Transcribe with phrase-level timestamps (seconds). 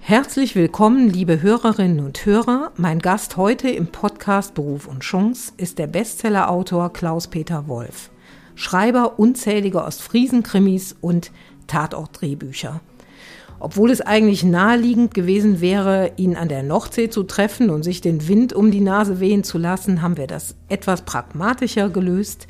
[0.00, 2.72] Herzlich willkommen, liebe Hörerinnen und Hörer.
[2.76, 8.10] Mein Gast heute im Podcast Beruf und Chance ist der Bestsellerautor Klaus-Peter Wolf,
[8.56, 11.30] Schreiber unzähliger Ostfriesen-Krimis und
[11.68, 12.80] Tatortdrehbücher.
[13.60, 18.26] Obwohl es eigentlich naheliegend gewesen wäre, ihn an der Nordsee zu treffen und sich den
[18.26, 22.48] Wind um die Nase wehen zu lassen, haben wir das etwas pragmatischer gelöst.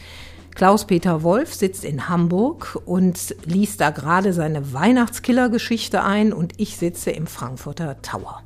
[0.55, 7.11] Klaus-Peter Wolf sitzt in Hamburg und liest da gerade seine Weihnachtskiller-Geschichte ein und ich sitze
[7.11, 8.43] im Frankfurter Tower.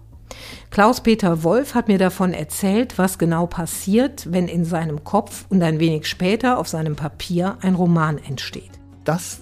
[0.71, 5.81] Klaus-Peter Wolf hat mir davon erzählt, was genau passiert, wenn in seinem Kopf und ein
[5.81, 8.71] wenig später auf seinem Papier ein Roman entsteht.
[9.05, 9.41] Das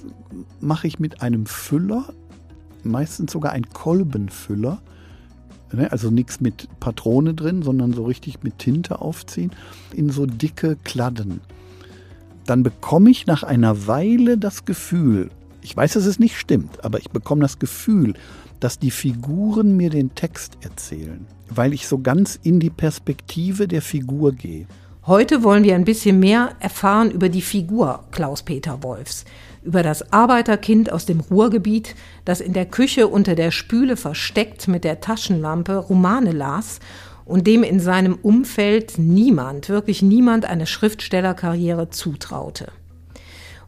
[0.60, 2.12] mache ich mit einem Füller,
[2.82, 4.80] meistens sogar ein Kolbenfüller.
[5.72, 9.50] Ne, also nichts mit Patrone drin, sondern so richtig mit Tinte aufziehen,
[9.92, 11.40] in so dicke Kladden
[12.46, 15.30] dann bekomme ich nach einer Weile das Gefühl,
[15.62, 18.14] ich weiß, dass es nicht stimmt, aber ich bekomme das Gefühl,
[18.60, 23.82] dass die Figuren mir den Text erzählen, weil ich so ganz in die Perspektive der
[23.82, 24.66] Figur gehe.
[25.06, 29.24] Heute wollen wir ein bisschen mehr erfahren über die Figur Klaus-Peter Wolfs,
[29.62, 34.84] über das Arbeiterkind aus dem Ruhrgebiet, das in der Küche unter der Spüle versteckt mit
[34.84, 36.80] der Taschenlampe Romane las
[37.24, 42.68] und dem in seinem Umfeld niemand, wirklich niemand eine Schriftstellerkarriere zutraute.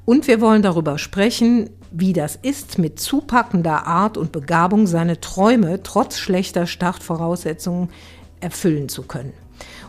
[0.05, 5.83] Und wir wollen darüber sprechen, wie das ist, mit zupackender Art und Begabung seine Träume
[5.83, 7.89] trotz schlechter Startvoraussetzungen
[8.41, 9.33] erfüllen zu können.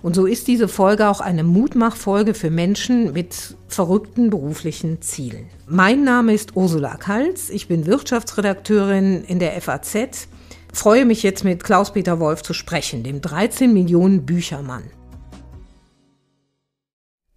[0.02, 5.48] Und so ist diese Folge auch eine Mutmachfolge für Menschen mit verrückten beruflichen Zielen.
[5.68, 10.28] Mein Name ist Ursula Kalz, ich bin Wirtschaftsredakteurin in der FAZ
[10.74, 14.84] freue mich jetzt mit Klaus-Peter Wolf zu sprechen, dem 13 Millionen Büchermann.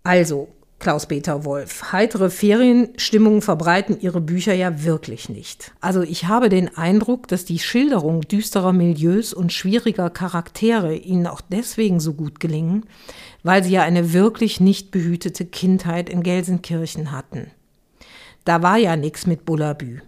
[0.03, 0.49] Also,
[0.81, 5.73] Klaus-Peter Wolf, heitere Ferienstimmungen verbreiten Ihre Bücher ja wirklich nicht.
[5.83, 11.43] Also ich habe den Eindruck, dass die Schilderung düsterer Milieus und schwieriger Charaktere Ihnen auch
[11.43, 12.87] deswegen so gut gelingen,
[13.43, 17.51] weil Sie ja eine wirklich nicht behütete Kindheit in Gelsenkirchen hatten.
[18.47, 20.01] Da war ja nichts mit Bullabü.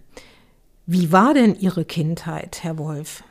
[0.85, 3.23] Wie war denn Ihre Kindheit, Herr Wolf?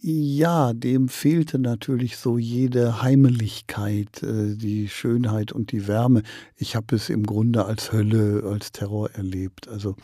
[0.00, 6.22] Ja, dem fehlte natürlich so jede Heimeligkeit, äh, die Schönheit und die Wärme.
[6.56, 9.68] Ich habe es im Grunde als Hölle, als Terror erlebt.
[9.68, 9.94] Also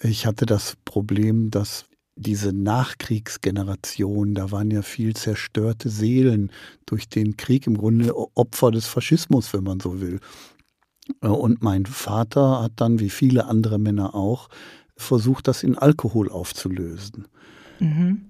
[0.00, 1.84] ich hatte das Problem, dass
[2.16, 6.50] diese Nachkriegsgeneration, da waren ja viel zerstörte Seelen
[6.86, 10.20] durch den Krieg, im Grunde Opfer des Faschismus, wenn man so will.
[11.20, 14.48] Äh, und mein Vater hat dann, wie viele andere Männer auch,
[14.96, 17.28] versucht, das in Alkohol aufzulösen.
[17.80, 18.26] Mhm.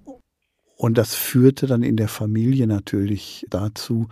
[0.77, 4.07] Und das führte dann in der Familie natürlich dazu,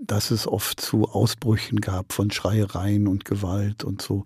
[0.00, 4.24] dass es oft zu Ausbrüchen gab von Schreiereien und Gewalt und so.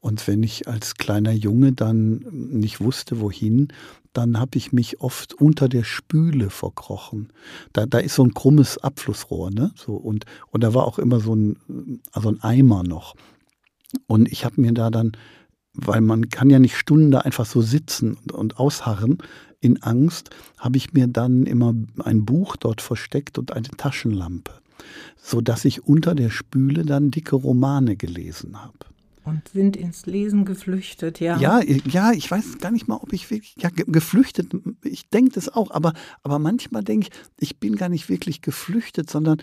[0.00, 3.68] Und wenn ich als kleiner Junge dann nicht wusste, wohin,
[4.12, 7.32] dann habe ich mich oft unter der Spüle verkrochen.
[7.72, 9.72] Da, da ist so ein krummes Abflussrohr, ne?
[9.76, 13.14] So, und, und da war auch immer so ein, also ein Eimer noch.
[14.06, 15.12] Und ich habe mir da dann
[15.74, 19.18] weil man kann ja nicht Stunden da einfach so sitzen und ausharren
[19.60, 21.74] in Angst, habe ich mir dann immer
[22.04, 24.52] ein Buch dort versteckt und eine Taschenlampe,
[25.22, 28.74] so dass ich unter der Spüle dann dicke Romane gelesen habe.
[29.24, 31.38] Und sind ins Lesen geflüchtet, ja.
[31.38, 35.48] Ja, ja, ich weiß gar nicht mal, ob ich wirklich, ja, geflüchtet, ich denke das
[35.48, 35.92] auch, aber,
[36.24, 39.40] aber manchmal denke ich, ich bin gar nicht wirklich geflüchtet, sondern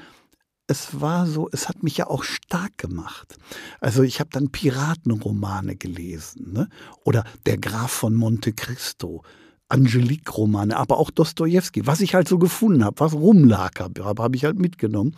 [0.70, 3.38] es war so, es hat mich ja auch stark gemacht.
[3.82, 6.70] Also ich habe dann Piratenromane gelesen, ne?
[7.04, 9.24] oder Der Graf von Monte Cristo,
[9.70, 14.46] Angelique-Romane, aber auch Dostoevsky, was ich halt so gefunden habe, was rumlag, habe hab ich
[14.46, 15.16] halt mitgenommen.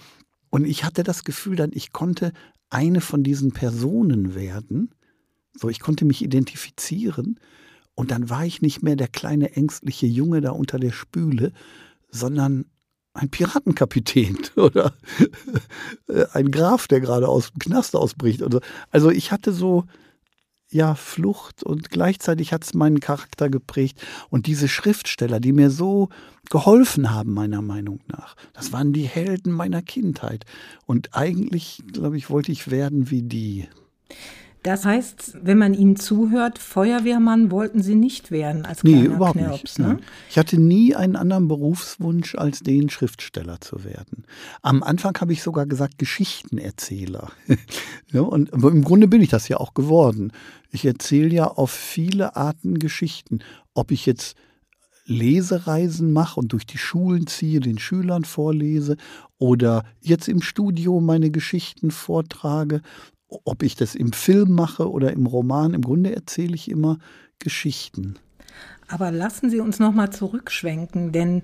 [0.49, 2.31] Und ich hatte das Gefühl dann, ich konnte
[2.69, 4.95] eine von diesen Personen werden.
[5.53, 7.41] So, ich konnte mich identifizieren.
[7.93, 11.51] Und dann war ich nicht mehr der kleine ängstliche Junge da unter der Spüle,
[12.09, 12.65] sondern
[13.13, 14.93] ein Piratenkapitän oder
[16.33, 18.43] ein Graf, der gerade aus dem Knast ausbricht.
[18.91, 19.85] Also ich hatte so,
[20.71, 24.01] ja, Flucht und gleichzeitig hat es meinen Charakter geprägt.
[24.29, 26.09] Und diese Schriftsteller, die mir so
[26.49, 30.45] geholfen haben, meiner Meinung nach, das waren die Helden meiner Kindheit.
[30.85, 33.67] Und eigentlich, glaube ich, wollte ich werden wie die.
[34.63, 39.39] Das heißt, wenn man Ihnen zuhört, Feuerwehrmann wollten Sie nicht werden als kleiner nee, überhaupt
[39.39, 39.79] Knirps, nicht.
[39.79, 39.99] Ne?
[40.29, 44.25] Ich hatte nie einen anderen Berufswunsch, als den Schriftsteller zu werden.
[44.61, 47.31] Am Anfang habe ich sogar gesagt Geschichtenerzähler.
[48.11, 50.31] ja, und im Grunde bin ich das ja auch geworden.
[50.69, 53.39] Ich erzähle ja auf viele Arten Geschichten.
[53.73, 54.35] Ob ich jetzt
[55.05, 58.95] Lesereisen mache und durch die Schulen ziehe, den Schülern vorlese
[59.39, 62.81] oder jetzt im Studio meine Geschichten vortrage
[63.45, 66.97] ob ich das im Film mache oder im Roman, im Grunde erzähle ich immer
[67.39, 68.15] Geschichten.
[68.87, 71.43] Aber lassen Sie uns noch mal zurückschwenken, denn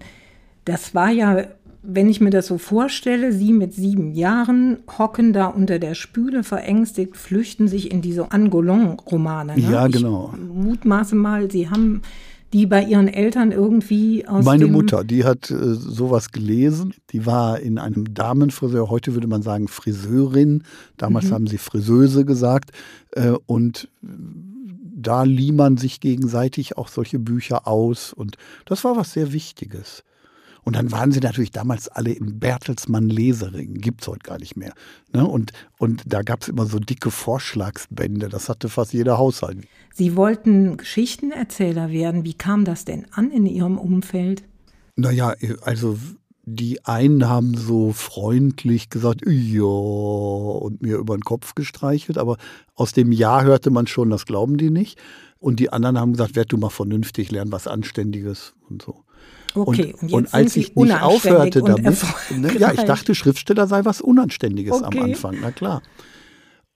[0.66, 1.46] das war ja,
[1.82, 6.44] wenn ich mir das so vorstelle, Sie mit sieben Jahren hocken da unter der Spüle
[6.44, 9.56] verängstigt, flüchten sich in diese Angolon-Romane.
[9.56, 9.72] Ne?
[9.72, 10.34] Ja, genau.
[10.36, 12.02] Ich mutmaße mal, Sie haben
[12.54, 16.94] die bei ihren Eltern irgendwie aus Meine Mutter, die hat äh, sowas gelesen.
[17.12, 20.64] Die war in einem Damenfriseur, heute würde man sagen Friseurin.
[20.96, 21.32] Damals mhm.
[21.34, 22.72] haben sie Friseuse gesagt.
[23.12, 28.14] Äh, und da lieh man sich gegenseitig auch solche Bücher aus.
[28.14, 30.04] Und das war was sehr Wichtiges.
[30.68, 34.58] Und dann waren sie natürlich damals alle im Bertelsmann Lesering, gibt es heute gar nicht
[34.58, 34.74] mehr.
[35.14, 35.26] Ne?
[35.26, 39.66] Und, und da gab es immer so dicke Vorschlagsbände, das hatte fast jeder Haushalt.
[39.94, 42.26] Sie wollten Geschichtenerzähler werden.
[42.26, 44.44] Wie kam das denn an in Ihrem Umfeld?
[44.98, 45.98] Naja, also
[46.44, 52.36] die einen haben so freundlich gesagt, ja, und mir über den Kopf gestreichelt, aber
[52.76, 55.00] aus dem Ja hörte man schon, das glauben die nicht.
[55.40, 59.06] Und die anderen haben gesagt, werd du mal vernünftig, lern was Anständiges und so.
[59.54, 63.86] Okay, und, und, und als ich nicht aufhörte damit, ne, ja, ich dachte, Schriftsteller sei
[63.86, 65.00] was Unanständiges okay.
[65.00, 65.82] am Anfang, na klar.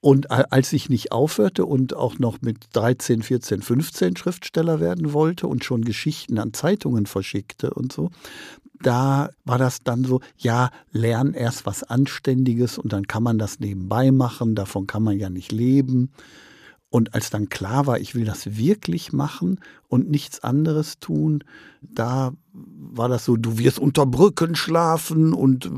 [0.04, 5.46] Und als ich nicht aufhörte und auch noch mit 13, 14, 15 Schriftsteller werden wollte
[5.46, 8.10] und schon Geschichten an Zeitungen verschickte und so,
[8.82, 13.60] da war das dann so, ja, lern erst was Anständiges und dann kann man das
[13.60, 16.12] nebenbei machen, davon kann man ja nicht leben.
[16.92, 21.42] Und als dann klar war, ich will das wirklich machen und nichts anderes tun,
[21.82, 25.72] da war das so, du wirst unter Brücken schlafen und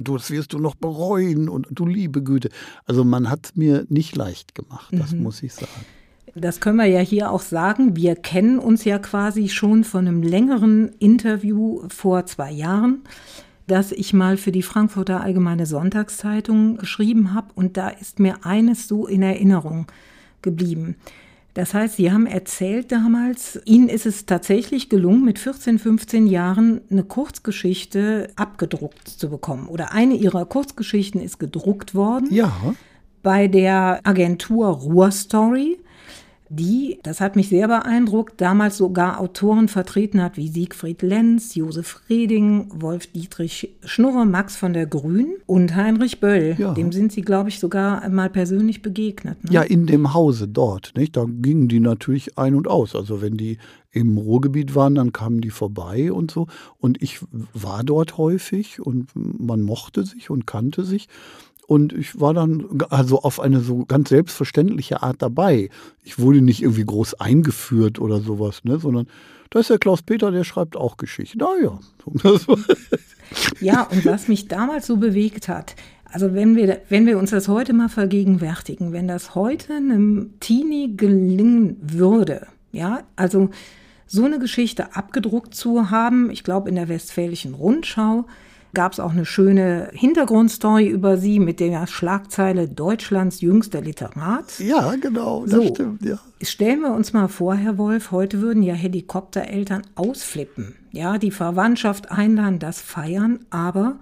[0.00, 2.50] das wirst du noch bereuen und du liebe Güte.
[2.84, 5.24] Also man hat mir nicht leicht gemacht, das mhm.
[5.24, 5.84] muss ich sagen.
[6.36, 7.96] Das können wir ja hier auch sagen.
[7.96, 13.02] Wir kennen uns ja quasi schon von einem längeren Interview vor zwei Jahren,
[13.66, 17.48] das ich mal für die Frankfurter Allgemeine Sonntagszeitung geschrieben habe.
[17.56, 19.88] Und da ist mir eines so in Erinnerung
[20.42, 20.96] geblieben.
[21.54, 26.80] Das heißt, Sie haben erzählt damals, Ihnen ist es tatsächlich gelungen, mit 14, 15 Jahren
[26.90, 29.66] eine Kurzgeschichte abgedruckt zu bekommen.
[29.66, 32.28] Oder eine Ihrer Kurzgeschichten ist gedruckt worden.
[32.32, 32.52] Ja.
[33.22, 35.78] Bei der Agentur Ruhr Story
[36.52, 42.02] die, das hat mich sehr beeindruckt, damals sogar Autoren vertreten hat wie Siegfried Lenz, Josef
[42.10, 46.56] Reding, Wolf Dietrich Schnurre, Max von der Grün und Heinrich Böll.
[46.58, 46.74] Ja.
[46.74, 49.44] Dem sind sie, glaube ich, sogar mal persönlich begegnet.
[49.44, 49.52] Ne?
[49.52, 50.92] Ja, in dem Hause dort.
[50.96, 51.16] Nicht?
[51.16, 52.96] Da gingen die natürlich ein und aus.
[52.96, 53.58] Also wenn die
[53.92, 56.48] im Ruhrgebiet waren, dann kamen die vorbei und so.
[56.78, 57.20] Und ich
[57.54, 61.08] war dort häufig und man mochte sich und kannte sich.
[61.70, 65.70] Und ich war dann also auf eine so ganz selbstverständliche Art dabei.
[66.02, 69.06] Ich wurde nicht irgendwie groß eingeführt oder sowas, ne, sondern
[69.50, 71.38] da ist der Klaus Peter, der schreibt auch Geschichten.
[71.38, 71.78] Naja.
[73.60, 75.76] ja, und was mich damals so bewegt hat,
[76.06, 80.96] also wenn wir, wenn wir uns das heute mal vergegenwärtigen, wenn das heute einem Teenie
[80.96, 83.50] gelingen würde, ja, also
[84.08, 88.26] so eine Geschichte abgedruckt zu haben, ich glaube in der Westfälischen Rundschau,
[88.74, 94.58] gab es auch eine schöne Hintergrundstory über sie mit der Schlagzeile Deutschlands jüngster Literat.
[94.58, 96.18] Ja, genau, das so, stimmt, ja.
[96.42, 100.76] Stellen wir uns mal vor, Herr Wolf, heute würden ja Helikoptereltern ausflippen.
[100.92, 103.96] Ja, die Verwandtschaft einladen, das feiern, aber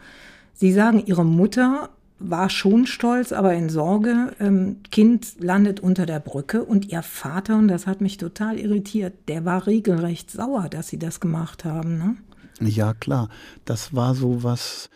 [0.55, 4.33] sie sagen, ihre Mutter war schon stolz, aber in Sorge.
[4.41, 9.15] Ähm, kind landet unter der Brücke und ihr Vater, und das hat mich total irritiert,
[9.29, 11.99] der war regelrecht sauer, dass sie das gemacht haben.
[11.99, 12.17] Ne?
[12.61, 13.29] Ja, klar.
[13.65, 14.91] Das war so was.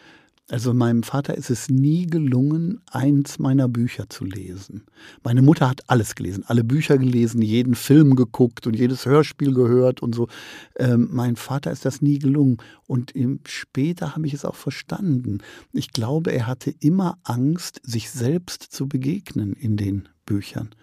[0.51, 4.85] Also meinem Vater ist es nie gelungen, eins meiner Bücher zu lesen.
[5.25, 10.03] Meine Mutter hat alles gelesen, alle Bücher gelesen, jeden Film geguckt und jedes Hörspiel gehört
[10.03, 10.29] und so.
[10.77, 12.59] Ähm, mein Vater ist das nie gelungen.
[12.87, 13.15] Und
[13.47, 15.39] später habe ich es auch verstanden.
[15.73, 20.75] Ich glaube, er hatte immer Angst, sich selbst zu begegnen in den Büchern.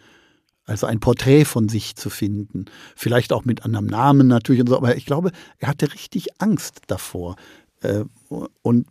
[0.70, 2.66] Also ein Porträt von sich zu finden.
[2.96, 4.78] Vielleicht auch mit anderem Namen natürlich und so.
[4.78, 7.38] Aber ich glaube, er hatte richtig Angst davor.
[7.82, 8.04] Äh,
[8.62, 8.86] und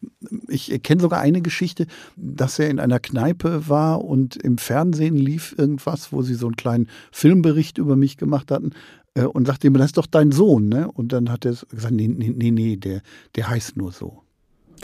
[0.49, 5.55] ich kenne sogar eine Geschichte, dass er in einer Kneipe war und im Fernsehen lief
[5.57, 8.71] irgendwas, wo sie so einen kleinen Filmbericht über mich gemacht hatten
[9.15, 10.69] äh, und sagte ihm, das ist doch dein Sohn.
[10.69, 10.91] Ne?
[10.91, 13.03] Und dann hat er gesagt, nee, nee, nee, der,
[13.37, 14.25] der heißt nur so.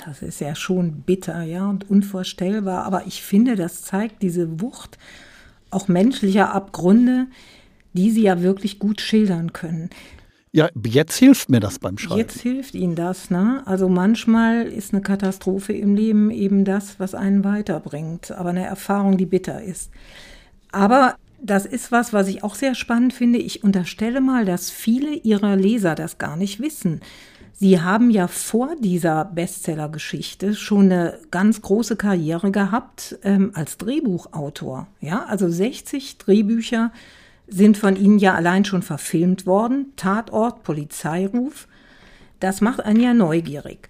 [0.06, 2.84] Das ist ja schon bitter, ja, und unvorstellbar.
[2.84, 4.96] Aber ich finde, das zeigt diese Wucht
[5.74, 7.26] auch menschlicher Abgründe,
[7.92, 9.90] die Sie ja wirklich gut schildern können.
[10.52, 12.20] Ja, jetzt hilft mir das beim Schreiben.
[12.20, 13.62] Jetzt hilft Ihnen das, ne?
[13.66, 19.16] Also manchmal ist eine Katastrophe im Leben eben das, was einen weiterbringt, aber eine Erfahrung,
[19.18, 19.90] die bitter ist.
[20.70, 23.40] Aber das ist was, was ich auch sehr spannend finde.
[23.40, 27.00] Ich unterstelle mal, dass viele Ihrer Leser das gar nicht wissen.
[27.64, 34.86] Sie haben ja vor dieser Bestseller-Geschichte schon eine ganz große Karriere gehabt ähm, als Drehbuchautor.
[35.00, 36.92] Ja, also 60 Drehbücher
[37.48, 39.94] sind von Ihnen ja allein schon verfilmt worden.
[39.96, 41.66] Tatort, Polizeiruf.
[42.38, 43.88] Das macht einen ja neugierig.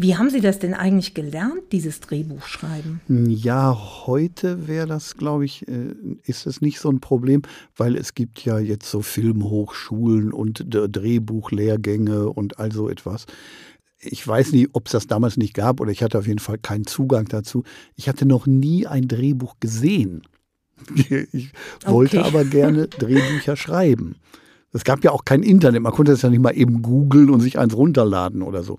[0.00, 3.00] Wie haben Sie das denn eigentlich gelernt, dieses Drehbuchschreiben?
[3.08, 3.76] Ja,
[4.06, 7.42] heute wäre das, glaube ich, äh, ist es nicht so ein Problem,
[7.76, 13.26] weil es gibt ja jetzt so Filmhochschulen und Drehbuchlehrgänge und all so etwas.
[13.98, 16.58] Ich weiß nicht, ob es das damals nicht gab oder ich hatte auf jeden Fall
[16.58, 17.64] keinen Zugang dazu.
[17.96, 20.22] Ich hatte noch nie ein Drehbuch gesehen.
[21.32, 21.50] Ich
[21.84, 22.28] wollte okay.
[22.28, 24.14] aber gerne Drehbücher schreiben.
[24.72, 27.40] Es gab ja auch kein Internet, man konnte das ja nicht mal eben googeln und
[27.40, 28.78] sich eins runterladen oder so.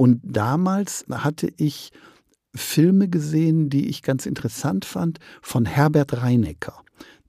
[0.00, 1.90] Und damals hatte ich
[2.54, 6.72] Filme gesehen, die ich ganz interessant fand, von Herbert Reinecker.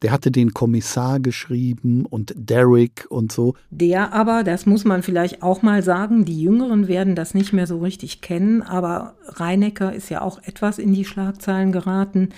[0.01, 3.55] Der hatte den Kommissar geschrieben und Derrick und so.
[3.71, 7.67] Der aber, das muss man vielleicht auch mal sagen, die Jüngeren werden das nicht mehr
[7.67, 12.29] so richtig kennen, aber Reinecker ist ja auch etwas in die Schlagzeilen geraten,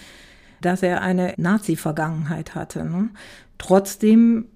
[0.61, 2.85] dass er eine Nazi-Vergangenheit hatte.
[2.85, 3.09] Ne?
[3.59, 4.47] Trotzdem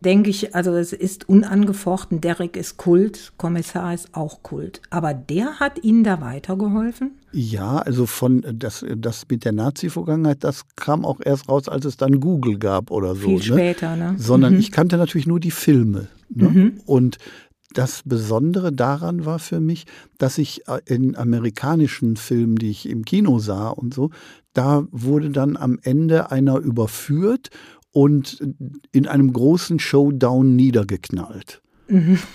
[0.00, 4.82] denke ich, also es ist unangefochten, Derek ist Kult, Kommissar ist auch Kult.
[4.90, 7.12] Aber der hat Ihnen da weitergeholfen?
[7.32, 11.96] Ja, also von das, das mit der Nazi-Vergangenheit, das kam auch erst raus, als es
[11.96, 13.22] dann Google gab oder so.
[13.22, 13.42] Viel ne?
[13.42, 14.14] später, ne?
[14.18, 14.60] Sondern mhm.
[14.60, 16.08] ich kannte natürlich nur die Filme.
[16.28, 16.48] Ne?
[16.48, 16.80] Mhm.
[16.86, 17.18] Und
[17.72, 19.84] das Besondere daran war für mich,
[20.18, 24.10] dass ich äh, in amerikanischen Filmen, die ich im Kino sah und so,
[24.54, 27.50] da wurde dann am Ende einer überführt
[27.96, 28.46] und
[28.92, 31.62] in einem großen Showdown niedergeknallt.
[31.88, 32.18] Mhm.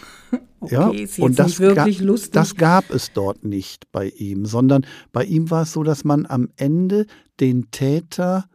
[0.62, 2.32] Okay, ja, ist und das, wirklich ga, lustig.
[2.32, 6.26] das gab es dort nicht bei ihm, sondern bei ihm war es so, dass man
[6.28, 7.08] am Ende
[7.40, 8.46] den Täter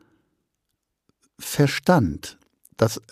[1.39, 2.39] verstand.
[2.77, 3.03] Das,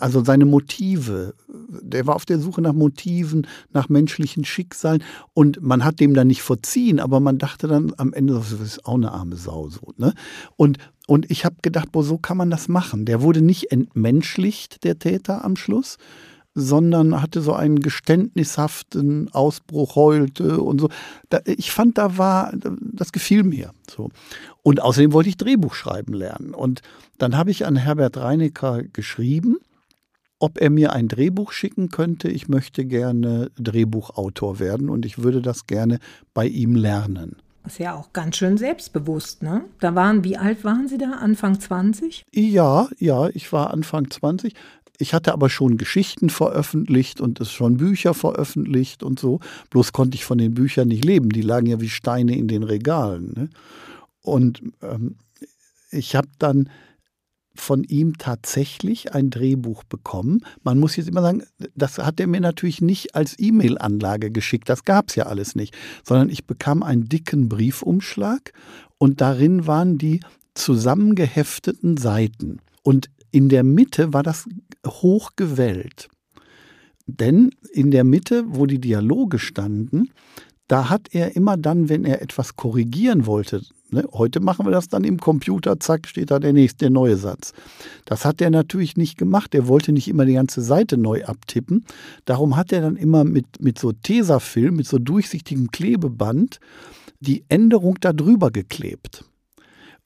[0.00, 5.02] also seine Motive, der war auf der Suche nach Motiven, nach menschlichen Schicksalen
[5.34, 8.86] und man hat dem dann nicht verziehen, aber man dachte dann am Ende, das ist
[8.86, 9.92] auch eine arme Sau so.
[9.98, 10.14] Ne?
[10.56, 13.04] Und, und ich habe gedacht, boah, so kann man das machen.
[13.04, 15.98] Der wurde nicht entmenschlicht, der Täter am Schluss,
[16.54, 20.88] sondern hatte so einen geständnishaften Ausbruch, heulte und so.
[21.28, 23.72] Da, ich fand, da war, das gefiel mir.
[23.90, 24.10] So.
[24.62, 26.54] Und außerdem wollte ich Drehbuch schreiben lernen.
[26.54, 26.80] Und
[27.18, 29.56] dann habe ich an Herbert Reinecker geschrieben,
[30.38, 32.28] ob er mir ein Drehbuch schicken könnte.
[32.28, 35.98] Ich möchte gerne Drehbuchautor werden und ich würde das gerne
[36.34, 37.36] bei ihm lernen.
[37.66, 39.64] Ist ja auch ganz schön selbstbewusst, ne?
[39.80, 41.12] Da waren, wie alt waren Sie da?
[41.12, 42.24] Anfang 20?
[42.32, 44.54] Ja, ja, ich war Anfang 20.
[44.98, 49.40] Ich hatte aber schon Geschichten veröffentlicht und es schon Bücher veröffentlicht und so.
[49.70, 51.30] Bloß konnte ich von den Büchern nicht leben.
[51.30, 53.32] Die lagen ja wie Steine in den Regalen.
[53.34, 53.48] Ne?
[54.20, 55.16] Und ähm,
[55.90, 56.68] ich habe dann
[57.54, 60.44] von ihm tatsächlich ein Drehbuch bekommen.
[60.62, 61.42] Man muss jetzt immer sagen,
[61.74, 65.74] das hat er mir natürlich nicht als E-Mail-Anlage geschickt, das gab es ja alles nicht,
[66.02, 68.52] sondern ich bekam einen dicken Briefumschlag
[68.98, 70.20] und darin waren die
[70.54, 72.58] zusammengehefteten Seiten.
[72.82, 74.46] Und in der Mitte war das
[74.86, 76.08] hochgewellt.
[77.06, 80.10] Denn in der Mitte, wo die Dialoge standen,
[80.68, 83.62] da hat er immer dann, wenn er etwas korrigieren wollte,
[83.94, 84.04] Ne?
[84.12, 87.52] Heute machen wir das dann im Computer, zack, steht da der nächste, der neue Satz.
[88.04, 89.54] Das hat er natürlich nicht gemacht.
[89.54, 91.84] Er wollte nicht immer die ganze Seite neu abtippen.
[92.24, 96.58] Darum hat er dann immer mit, mit so Tesafilm, mit so durchsichtigem Klebeband,
[97.20, 99.24] die Änderung da drüber geklebt.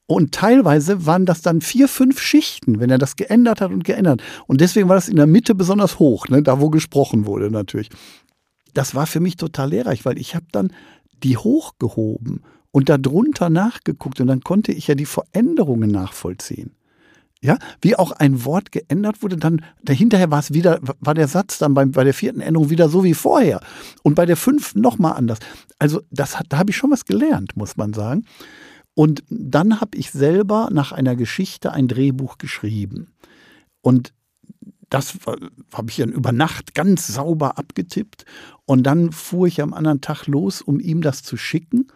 [0.05, 4.23] Und teilweise waren das dann vier, fünf Schichten, wenn er das geändert hat und geändert.
[4.47, 6.41] Und deswegen war das in der Mitte besonders hoch, ne?
[6.41, 7.89] da wo gesprochen wurde natürlich.
[8.73, 10.73] Das war für mich total lehrreich, weil ich habe dann
[11.21, 16.75] die hochgehoben und darunter nachgeguckt und dann konnte ich ja die Veränderungen nachvollziehen.
[17.41, 21.57] Ja, wie auch ein Wort geändert wurde, dann dahinterher war es wieder, war der Satz
[21.57, 23.61] dann bei, bei der vierten Änderung wieder so wie vorher.
[24.03, 25.39] Und bei der fünften nochmal anders.
[25.77, 28.25] Also, das hat, da habe ich schon was gelernt, muss man sagen.
[28.93, 33.13] Und dann habe ich selber nach einer Geschichte ein Drehbuch geschrieben.
[33.79, 34.13] Und
[34.89, 35.17] das
[35.73, 38.25] habe ich dann über Nacht ganz sauber abgetippt.
[38.65, 41.87] Und dann fuhr ich am anderen Tag los, um ihm das zu schicken.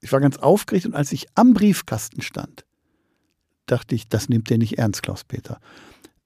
[0.00, 2.64] Ich war ganz aufgeregt und als ich am Briefkasten stand,
[3.66, 5.60] dachte ich, das nimmt der nicht ernst, Klaus-Peter.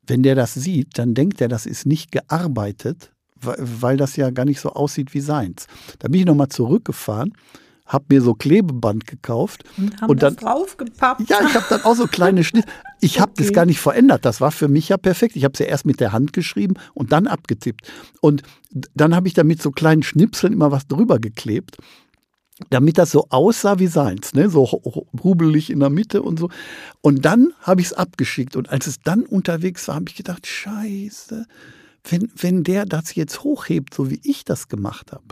[0.07, 4.45] Wenn der das sieht, dann denkt er, das ist nicht gearbeitet, weil das ja gar
[4.45, 5.67] nicht so aussieht wie seins.
[5.99, 7.35] Da bin ich nochmal zurückgefahren,
[7.87, 11.29] habe mir so Klebeband gekauft und, haben und dann draufgepappt.
[11.29, 12.69] Ja, ich habe dann auch so kleine Schnitte.
[13.01, 13.43] Ich habe okay.
[13.43, 14.25] das gar nicht verändert.
[14.25, 15.37] Das war für mich ja perfekt.
[15.37, 17.91] Ich habe es ja erst mit der Hand geschrieben und dann abgetippt.
[18.21, 18.43] Und
[18.95, 21.77] dann habe ich da mit so kleinen Schnipseln immer was drüber geklebt
[22.71, 24.49] damit das so aussah wie seins, ne?
[24.49, 26.51] so rubelig in der Mitte und so.
[27.01, 30.47] Und dann habe ich es abgeschickt und als es dann unterwegs war, habe ich gedacht,
[30.47, 31.47] scheiße,
[32.09, 35.25] wenn, wenn der das jetzt hochhebt, so wie ich das gemacht habe,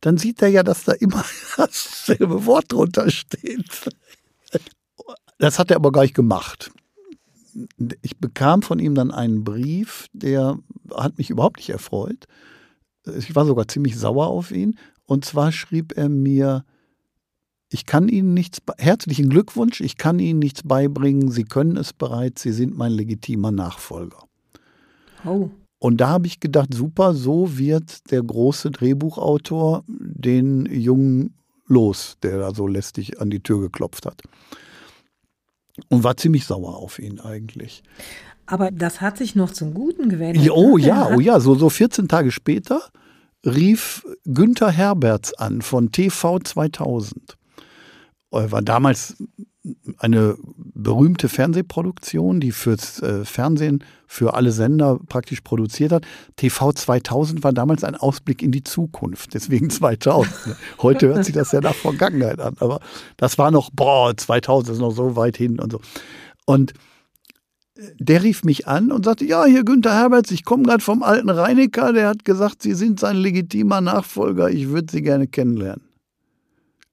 [0.00, 1.24] dann sieht er ja, dass da immer
[1.56, 3.88] dasselbe Wort drunter steht.
[5.38, 6.70] Das hat er aber gar nicht gemacht.
[8.02, 10.58] Ich bekam von ihm dann einen Brief, der
[10.94, 12.26] hat mich überhaupt nicht erfreut.
[13.16, 14.78] Ich war sogar ziemlich sauer auf ihn.
[15.10, 16.64] Und zwar schrieb er mir,
[17.68, 22.42] ich kann Ihnen nichts, herzlichen Glückwunsch, ich kann Ihnen nichts beibringen, Sie können es bereits,
[22.42, 24.18] Sie sind mein legitimer Nachfolger.
[25.24, 25.50] Oh.
[25.80, 31.34] Und da habe ich gedacht, super, so wird der große Drehbuchautor den Jungen
[31.66, 34.22] los, der da so lästig an die Tür geklopft hat.
[35.88, 37.82] Und war ziemlich sauer auf ihn eigentlich.
[38.46, 40.48] Aber das hat sich noch zum Guten gewendet.
[40.50, 40.86] Oh ne?
[40.86, 42.80] ja, oh ja, so, so 14 Tage später
[43.44, 47.36] rief Günther Herberts an von TV 2000.
[48.32, 49.16] Er war damals
[49.98, 56.06] eine berühmte Fernsehproduktion, die fürs äh, Fernsehen für alle Sender praktisch produziert hat.
[56.36, 60.32] TV 2000 war damals ein Ausblick in die Zukunft, deswegen 2000.
[60.80, 62.80] Heute hört sich das ja nach Vergangenheit an, aber
[63.18, 65.80] das war noch, boah, 2000 ist noch so weit hin und so.
[66.46, 66.72] Und
[67.98, 71.30] der rief mich an und sagte, ja, hier Günther Herberts, ich komme gerade vom alten
[71.30, 75.82] Reinecker, der hat gesagt, Sie sind sein legitimer Nachfolger, ich würde Sie gerne kennenlernen.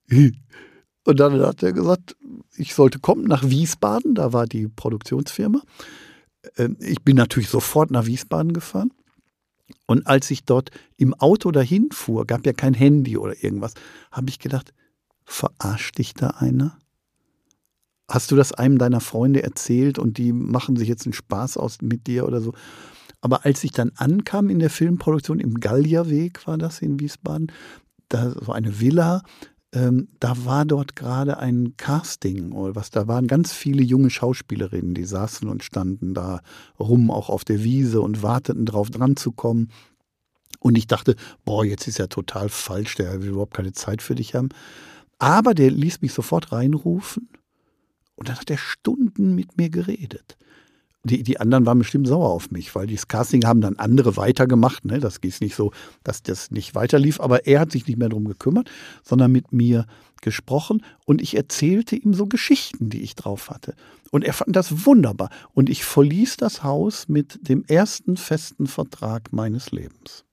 [1.03, 2.17] Und dann hat er gesagt,
[2.57, 5.61] ich sollte kommen nach Wiesbaden, da war die Produktionsfirma.
[6.57, 8.91] Ähm, ich bin natürlich sofort nach Wiesbaden gefahren.
[9.85, 13.73] Und als ich dort im Auto dahin fuhr, gab ja kein Handy oder irgendwas,
[14.11, 14.73] habe ich gedacht,
[15.23, 16.77] verarscht dich da einer?
[18.09, 21.79] Hast du das einem deiner Freunde erzählt und die machen sich jetzt einen Spaß aus
[21.81, 22.53] mit dir oder so?
[23.19, 27.51] Aber als ich dann ankam in der Filmproduktion, im Gallierweg war das in Wiesbaden,
[28.07, 29.23] da war eine Villa,
[29.73, 34.93] ähm, da war dort gerade ein Casting oder was, da waren ganz viele junge Schauspielerinnen,
[34.93, 36.41] die saßen und standen da
[36.79, 39.69] rum, auch auf der Wiese und warteten drauf, dran zu kommen.
[40.59, 44.15] Und ich dachte, boah, jetzt ist ja total falsch, der will überhaupt keine Zeit für
[44.15, 44.49] dich haben.
[45.19, 47.27] Aber der ließ mich sofort reinrufen
[48.17, 50.37] und dann hat er Stunden mit mir geredet
[51.07, 54.85] die, die anderen waren bestimmt sauer auf mich, weil dieses Casting haben dann andere weitergemacht.
[54.85, 54.99] Ne?
[54.99, 55.71] Das ist nicht so,
[56.03, 58.69] dass das nicht weiterlief, aber er hat sich nicht mehr darum gekümmert,
[59.03, 59.85] sondern mit mir
[60.21, 63.75] gesprochen und ich erzählte ihm so Geschichten, die ich drauf hatte.
[64.11, 65.29] Und er fand das wunderbar.
[65.53, 70.23] Und ich verließ das Haus mit dem ersten festen Vertrag meines Lebens.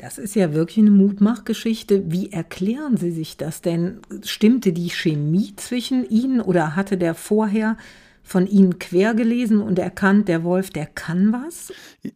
[0.00, 2.10] Das ist ja wirklich eine Mutmachgeschichte.
[2.10, 4.00] Wie erklären Sie sich das denn?
[4.24, 7.76] Stimmte die Chemie zwischen Ihnen oder hatte der vorher
[8.22, 11.70] von Ihnen quer gelesen und erkannt, der Wolf, der kann was?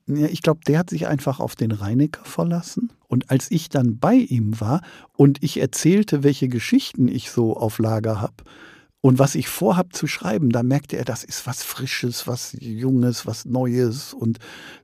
[0.07, 2.91] Ja, ich glaube, der hat sich einfach auf den Reinecker verlassen.
[3.07, 4.81] Und als ich dann bei ihm war
[5.13, 8.45] und ich erzählte, welche Geschichten ich so auf Lager habe,
[9.03, 13.27] und was ich vorhab zu schreiben, da merkte er, das ist was Frisches, was Junges,
[13.27, 14.15] was Neues.
[14.15, 14.39] Und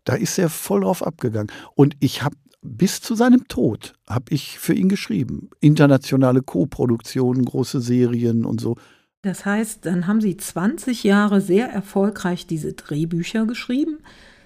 [0.04, 1.50] da ist er voll drauf abgegangen.
[1.74, 5.50] Und ich habe bis zu seinem Tod habe ich für ihn geschrieben.
[5.60, 8.76] Internationale Co-Produktionen, große Serien und so.
[9.22, 13.98] Das heißt, dann haben Sie 20 Jahre sehr erfolgreich diese Drehbücher geschrieben,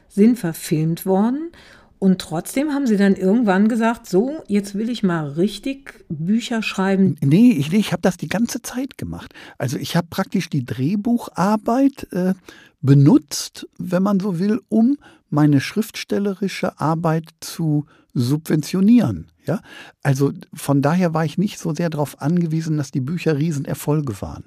[0.08, 1.50] sind verfilmt worden
[1.98, 7.16] und trotzdem haben Sie dann irgendwann gesagt, so, jetzt will ich mal richtig Bücher schreiben.
[7.22, 9.32] Nee, ich, ich habe das die ganze Zeit gemacht.
[9.58, 12.34] Also ich habe praktisch die Drehbucharbeit äh,
[12.80, 14.98] benutzt, wenn man so will, um
[15.30, 19.26] meine schriftstellerische Arbeit zu subventionieren.
[19.44, 19.60] Ja?
[20.02, 24.44] Also von daher war ich nicht so sehr darauf angewiesen, dass die Bücher Riesenerfolge waren.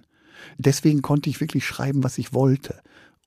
[0.57, 2.75] Deswegen konnte ich wirklich schreiben, was ich wollte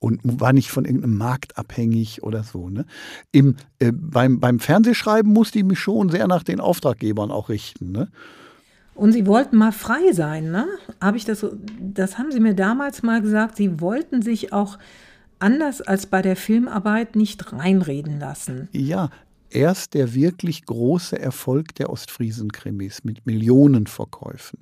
[0.01, 2.71] und war nicht von irgendeinem Markt abhängig oder so.
[2.71, 2.87] Ne?
[3.33, 7.93] Im, äh, beim, beim Fernsehschreiben musste ich mich schon sehr nach den Auftraggebern auch richten.
[7.93, 8.09] Ne?
[8.95, 10.67] Und Sie wollten mal frei sein, ne?
[11.01, 11.47] Habe ich das
[11.81, 14.79] das haben Sie mir damals mal gesagt, Sie wollten sich auch
[15.39, 18.69] anders als bei der Filmarbeit nicht reinreden lassen.
[18.73, 19.11] Ja,
[19.51, 24.61] erst der wirklich große Erfolg der Ostfriesen-Krimis mit Millionenverkäufen.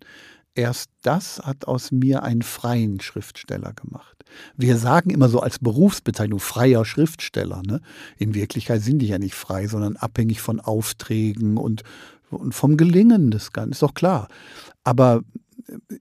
[0.54, 4.24] Erst das hat aus mir einen freien Schriftsteller gemacht.
[4.56, 7.62] Wir sagen immer so als Berufsbezeichnung freier Schriftsteller.
[7.64, 7.80] Ne?
[8.16, 11.84] In Wirklichkeit sind die ja nicht frei, sondern abhängig von Aufträgen und,
[12.30, 13.72] und vom Gelingen des Ganzen.
[13.72, 14.28] Ist doch klar.
[14.82, 15.22] Aber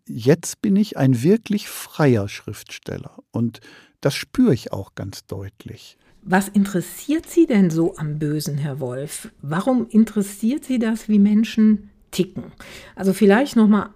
[0.08, 3.18] jetzt bin ich ein wirklich freier Schriftsteller.
[3.32, 3.60] Und
[4.02, 5.98] das spüre ich auch ganz deutlich.
[6.30, 9.30] Was interessiert Sie denn so am Bösen, Herr Wolf?
[9.42, 12.52] Warum interessiert Sie das, wie Menschen ticken?
[12.98, 13.92] Also vielleicht noch mal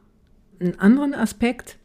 [0.62, 1.76] einen anderen Aspekt.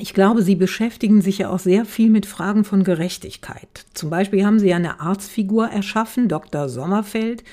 [0.00, 3.84] Ich glaube, Sie beschäftigen sich ja auch sehr viel mit Fragen von Gerechtigkeit.
[3.92, 6.70] Zum Beispiel haben Sie ja eine Arztfigur erschaffen, Dr.
[6.70, 7.44] Sommerfeld,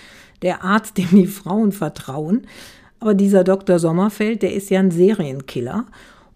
[0.43, 2.47] der Arzt, dem die Frauen vertrauen.
[3.01, 3.79] Aber dieser Dr.
[3.79, 5.87] Sommerfeld, der ist ja ein Serienkiller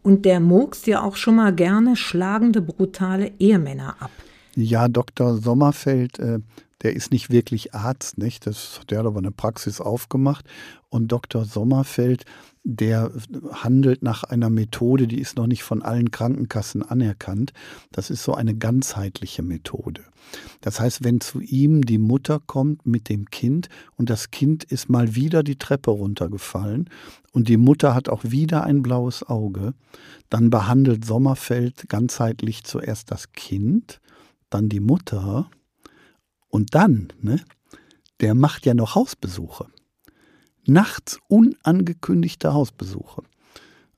[0.04, 4.12] und der murkst ja auch schon mal gerne schlagende, brutale Ehemänner ab.
[4.60, 5.38] Ja, Dr.
[5.38, 6.40] Sommerfeld, äh,
[6.82, 8.48] der ist nicht wirklich Arzt, nicht?
[8.48, 10.46] Das, der hat aber eine Praxis aufgemacht.
[10.90, 11.46] Und Dr.
[11.46, 12.26] Sommerfeld,
[12.64, 13.12] der
[13.52, 17.54] handelt nach einer Methode, die ist noch nicht von allen Krankenkassen anerkannt.
[17.92, 20.02] Das ist so eine ganzheitliche Methode.
[20.62, 24.90] Das heißt, wenn zu ihm die Mutter kommt mit dem Kind und das Kind ist
[24.90, 26.90] mal wieder die Treppe runtergefallen
[27.32, 29.76] und die Mutter hat auch wieder ein blaues Auge,
[30.32, 34.02] dann behandelt Sommerfeld ganzheitlich zuerst das Kind,
[34.50, 35.50] dann die Mutter
[36.50, 37.42] und dann, ne,
[38.22, 39.68] der macht ja noch Hausbesuche
[40.68, 43.24] nachts unangekündigte Hausbesuche.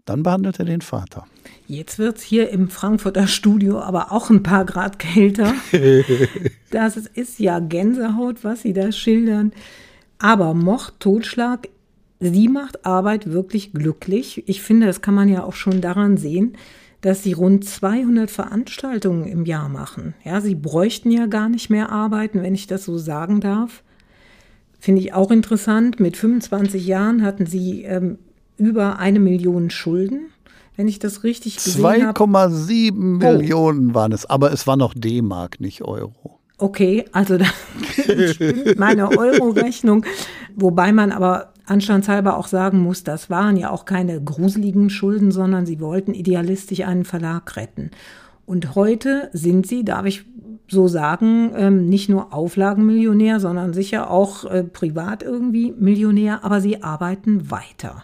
[0.05, 1.25] Dann behandelt er den Vater.
[1.67, 5.53] Jetzt wird es hier im Frankfurter Studio aber auch ein paar Grad kälter.
[6.71, 9.51] das ist ja Gänsehaut, was Sie da schildern.
[10.17, 11.69] Aber Mord, Totschlag,
[12.19, 14.43] sie macht Arbeit wirklich glücklich.
[14.47, 16.57] Ich finde, das kann man ja auch schon daran sehen,
[17.01, 20.13] dass sie rund 200 Veranstaltungen im Jahr machen.
[20.23, 23.83] Ja, sie bräuchten ja gar nicht mehr arbeiten, wenn ich das so sagen darf.
[24.79, 25.99] Finde ich auch interessant.
[25.99, 28.17] Mit 25 Jahren hatten sie ähm,
[28.57, 30.27] über eine Million Schulden,
[30.75, 32.19] wenn ich das richtig gesehen habe.
[32.19, 36.39] 2,7 Millionen waren es, aber es war noch D-Mark, nicht Euro.
[36.57, 37.45] Okay, also da
[38.33, 40.05] stimmt meine Euro-Rechnung.
[40.55, 45.65] Wobei man aber anstandshalber auch sagen muss, das waren ja auch keine gruseligen Schulden, sondern
[45.65, 47.91] sie wollten idealistisch einen Verlag retten.
[48.45, 50.25] Und heute sind sie, darf ich
[50.67, 56.83] so sagen, ähm, nicht nur Auflagenmillionär, sondern sicher auch äh, privat irgendwie Millionär, aber sie
[56.83, 58.03] arbeiten weiter.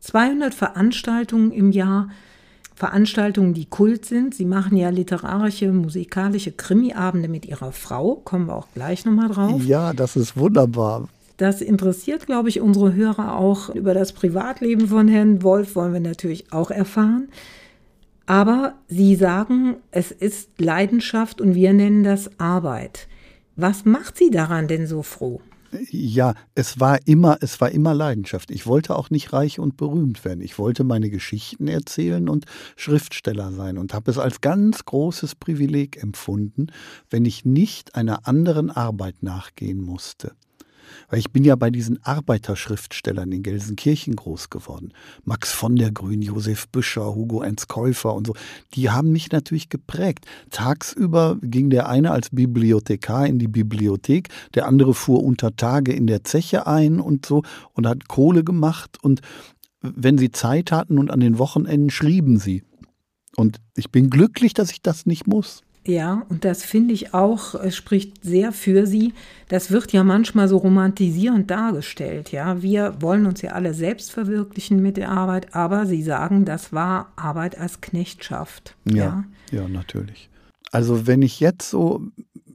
[0.00, 2.08] 200 Veranstaltungen im Jahr,
[2.74, 4.34] Veranstaltungen, die Kult sind.
[4.34, 9.64] Sie machen ja literarische, musikalische Krimiabende mit ihrer Frau, kommen wir auch gleich nochmal drauf.
[9.64, 11.08] Ja, das ist wunderbar.
[11.36, 13.68] Das interessiert, glaube ich, unsere Hörer auch.
[13.70, 17.28] Über das Privatleben von Herrn Wolf wollen wir natürlich auch erfahren.
[18.26, 23.08] Aber Sie sagen, es ist Leidenschaft und wir nennen das Arbeit.
[23.56, 25.40] Was macht Sie daran denn so froh?
[25.90, 28.50] Ja, es war immer, es war immer Leidenschaft.
[28.50, 30.40] Ich wollte auch nicht reich und berühmt werden.
[30.40, 36.00] Ich wollte meine Geschichten erzählen und Schriftsteller sein und habe es als ganz großes Privileg
[36.02, 36.68] empfunden,
[37.10, 40.36] wenn ich nicht einer anderen Arbeit nachgehen musste.
[41.08, 44.92] Weil ich bin ja bei diesen Arbeiterschriftstellern in Gelsenkirchen groß geworden.
[45.24, 48.34] Max von der Grün, Josef Büscher, Hugo Ernst Käufer und so.
[48.74, 50.26] Die haben mich natürlich geprägt.
[50.50, 56.06] Tagsüber ging der eine als Bibliothekar in die Bibliothek, der andere fuhr unter Tage in
[56.06, 58.98] der Zeche ein und so und hat Kohle gemacht.
[59.02, 59.20] Und
[59.80, 62.62] wenn sie Zeit hatten und an den Wochenenden schrieben sie.
[63.36, 65.62] Und ich bin glücklich, dass ich das nicht muss.
[65.86, 69.12] Ja, und das finde ich auch, es spricht sehr für sie.
[69.48, 72.32] Das wird ja manchmal so romantisierend dargestellt.
[72.32, 76.72] Ja, wir wollen uns ja alle selbst verwirklichen mit der Arbeit, aber sie sagen, das
[76.72, 78.76] war Arbeit als Knechtschaft.
[78.86, 79.24] Ja, ja,
[79.60, 80.30] ja natürlich.
[80.72, 82.02] Also wenn ich jetzt so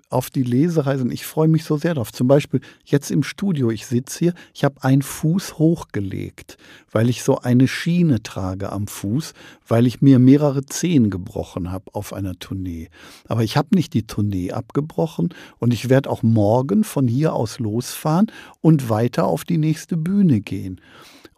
[0.09, 2.11] auf die Lesereise und ich freue mich so sehr darauf.
[2.11, 6.57] Zum Beispiel jetzt im Studio, ich sitze hier, ich habe einen Fuß hochgelegt,
[6.91, 9.33] weil ich so eine Schiene trage am Fuß,
[9.67, 12.89] weil ich mir mehrere Zehen gebrochen habe auf einer Tournee.
[13.27, 17.59] Aber ich habe nicht die Tournee abgebrochen und ich werde auch morgen von hier aus
[17.59, 20.81] losfahren und weiter auf die nächste Bühne gehen.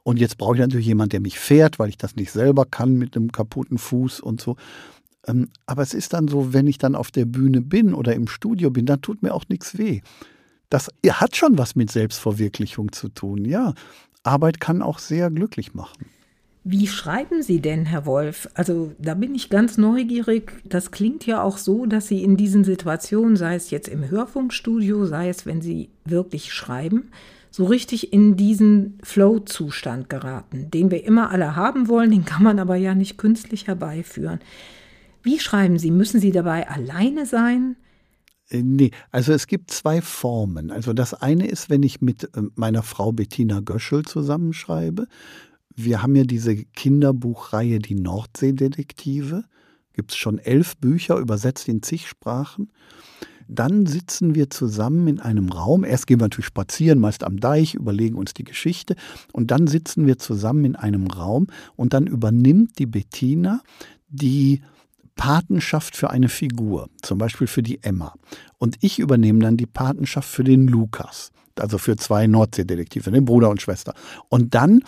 [0.03, 2.95] Und jetzt brauche ich natürlich jemanden, der mich fährt, weil ich das nicht selber kann
[2.95, 4.55] mit einem kaputten Fuß und so.
[5.27, 8.27] Ähm, aber es ist dann so, wenn ich dann auf der Bühne bin oder im
[8.27, 10.01] Studio bin, dann tut mir auch nichts weh.
[10.69, 13.45] Das hat schon was mit Selbstverwirklichung zu tun.
[13.45, 13.73] Ja,
[14.23, 16.05] Arbeit kann auch sehr glücklich machen.
[16.63, 18.47] Wie schreiben Sie denn, Herr Wolf?
[18.53, 20.51] Also da bin ich ganz neugierig.
[20.63, 25.07] Das klingt ja auch so, dass Sie in diesen Situationen, sei es jetzt im Hörfunkstudio,
[25.07, 27.09] sei es, wenn Sie wirklich schreiben,
[27.49, 32.59] so richtig in diesen Flow-Zustand geraten, den wir immer alle haben wollen, den kann man
[32.59, 34.39] aber ja nicht künstlich herbeiführen.
[35.23, 35.91] Wie schreiben Sie?
[35.91, 37.75] Müssen Sie dabei alleine sein?
[38.49, 40.71] Äh, nee, also es gibt zwei Formen.
[40.71, 45.07] Also das eine ist, wenn ich mit äh, meiner Frau Bettina Göschel zusammenschreibe.
[45.75, 49.45] Wir haben ja diese Kinderbuchreihe Die Nordseedetektive.
[49.93, 52.71] Gibt es schon elf Bücher, übersetzt in zig Sprachen.
[53.47, 55.83] Dann sitzen wir zusammen in einem Raum.
[55.83, 58.95] Erst gehen wir natürlich spazieren, meist am Deich, überlegen uns die Geschichte.
[59.33, 63.61] Und dann sitzen wir zusammen in einem Raum und dann übernimmt die Bettina
[64.07, 64.61] die
[65.15, 68.13] Patenschaft für eine Figur, zum Beispiel für die Emma.
[68.57, 73.49] Und ich übernehme dann die Patenschaft für den Lukas, also für zwei Nordseedetektive, den Bruder
[73.49, 73.93] und Schwester.
[74.29, 74.83] Und dann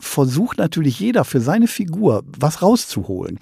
[0.00, 3.38] versucht natürlich jeder für seine Figur was rauszuholen.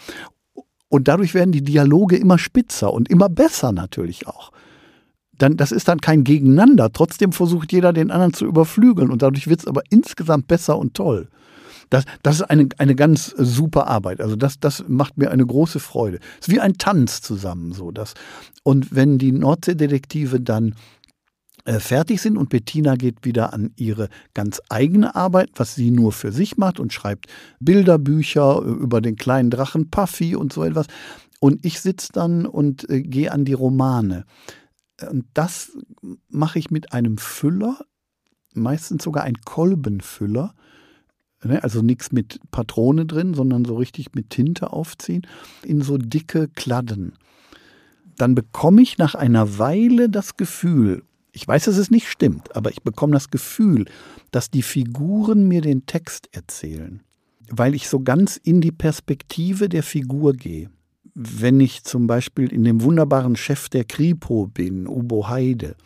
[0.88, 4.52] Und dadurch werden die Dialoge immer spitzer und immer besser natürlich auch.
[5.38, 6.92] Dann, das ist dann kein Gegeneinander.
[6.92, 10.94] Trotzdem versucht jeder den anderen zu überflügeln und dadurch wird es aber insgesamt besser und
[10.94, 11.28] toll.
[11.90, 14.20] Das, das ist eine, eine ganz super Arbeit.
[14.20, 16.18] Also das, das macht mir eine große Freude.
[16.40, 17.90] Es ist wie ein Tanz zusammen so.
[17.90, 18.14] Das.
[18.62, 20.74] Und wenn die Nordseedetektive dann
[21.66, 26.12] äh, fertig sind und Bettina geht wieder an ihre ganz eigene Arbeit, was sie nur
[26.12, 27.26] für sich macht und schreibt
[27.58, 30.86] Bilderbücher äh, über den kleinen Drachen Puffy und so etwas.
[31.40, 34.24] Und ich sitze dann und äh, gehe an die Romane.
[35.10, 35.72] Und das
[36.28, 37.78] mache ich mit einem Füller,
[38.54, 40.54] meistens sogar ein Kolbenfüller.
[41.44, 45.26] Ne, also nichts mit Patrone drin, sondern so richtig mit Tinte aufziehen,
[45.62, 47.12] in so dicke Kladden.
[48.16, 51.02] Dann bekomme ich nach einer Weile das Gefühl,
[51.36, 53.84] ich weiß, dass es nicht stimmt, aber ich bekomme das Gefühl,
[54.30, 57.02] dass die Figuren mir den Text erzählen,
[57.50, 60.70] weil ich so ganz in die Perspektive der Figur gehe.
[61.14, 65.76] Wenn ich zum Beispiel in dem wunderbaren Chef der Kripo bin, Ubo Heide,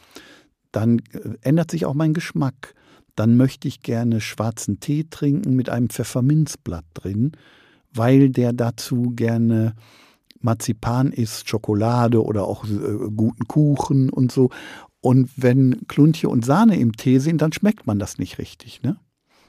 [0.71, 2.75] dann äh, ändert sich auch mein Geschmack.
[3.21, 7.33] Dann möchte ich gerne schwarzen Tee trinken mit einem Pfefferminzblatt drin,
[7.93, 9.75] weil der dazu gerne
[10.41, 14.49] Marzipan isst, Schokolade oder auch äh, guten Kuchen und so.
[15.03, 18.97] Und wenn Kluntje und Sahne im Tee sind, dann schmeckt man das nicht richtig, ne?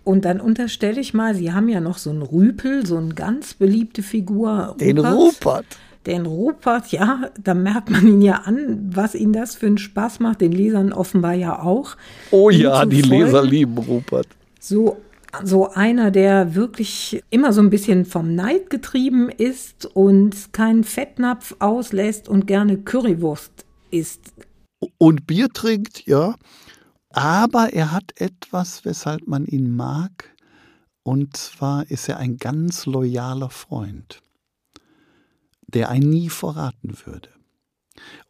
[0.04, 3.54] Und dann unterstelle ich mal, Sie haben ja noch so einen Rüpel, so eine ganz
[3.54, 4.50] beliebte Figur.
[4.50, 4.82] Rupert.
[4.82, 5.66] Den Rupert.
[6.06, 10.20] Den Rupert, ja, da merkt man ihn ja an, was ihn das für einen Spaß
[10.20, 11.96] macht, den Lesern offenbar ja auch.
[12.32, 13.26] Oh ja, die folgen.
[13.26, 14.28] Leser lieben Rupert.
[14.60, 14.98] So,
[15.44, 21.56] so einer, der wirklich immer so ein bisschen vom Neid getrieben ist und keinen Fettnapf
[21.60, 24.34] auslässt und gerne Currywurst isst
[24.98, 26.36] und Bier trinkt, ja.
[27.10, 30.36] Aber er hat etwas, weshalb man ihn mag.
[31.04, 34.22] Und zwar ist er ein ganz loyaler Freund,
[35.74, 37.30] der einen nie verraten würde.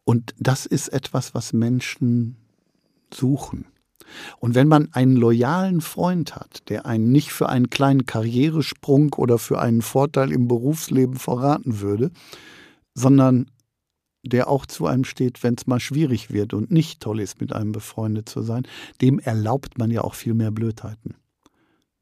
[0.04, 2.36] Und das ist etwas, was Menschen
[3.12, 3.66] suchen.
[4.38, 9.38] Und wenn man einen loyalen Freund hat, der einen nicht für einen kleinen Karrieresprung oder
[9.38, 12.10] für einen Vorteil im Berufsleben verraten würde,
[12.94, 13.50] sondern
[14.24, 17.52] der auch zu einem steht, wenn es mal schwierig wird und nicht toll ist, mit
[17.52, 18.66] einem befreundet zu sein,
[19.00, 21.16] dem erlaubt man ja auch viel mehr Blödheiten.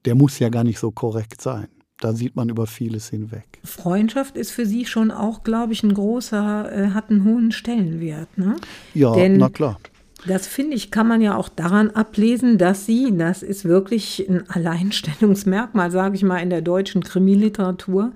[0.05, 1.69] Der muss ja gar nicht so korrekt sein.
[2.01, 3.45] Da sieht man über vieles hinweg.
[3.63, 8.37] Freundschaft ist für Sie schon auch, glaube ich, ein großer, äh, hat einen hohen Stellenwert.
[8.37, 8.57] Ne?
[8.95, 9.79] Ja, Denn na klar.
[10.27, 14.49] Das finde ich, kann man ja auch daran ablesen, dass sie, das ist wirklich ein
[14.51, 18.13] Alleinstellungsmerkmal, sage ich mal, in der deutschen Krimiliteratur,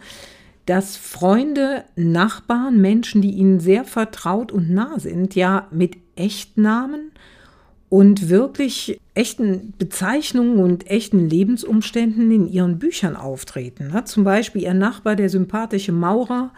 [0.66, 7.10] dass Freunde, Nachbarn, Menschen, die ihnen sehr vertraut und nah sind, ja mit Echtnamen
[7.88, 13.88] und wirklich echten Bezeichnungen und echten Lebensumständen in ihren Büchern auftreten.
[13.92, 14.04] Ne?
[14.04, 16.52] Zum Beispiel ihr Nachbar, der sympathische Maurer.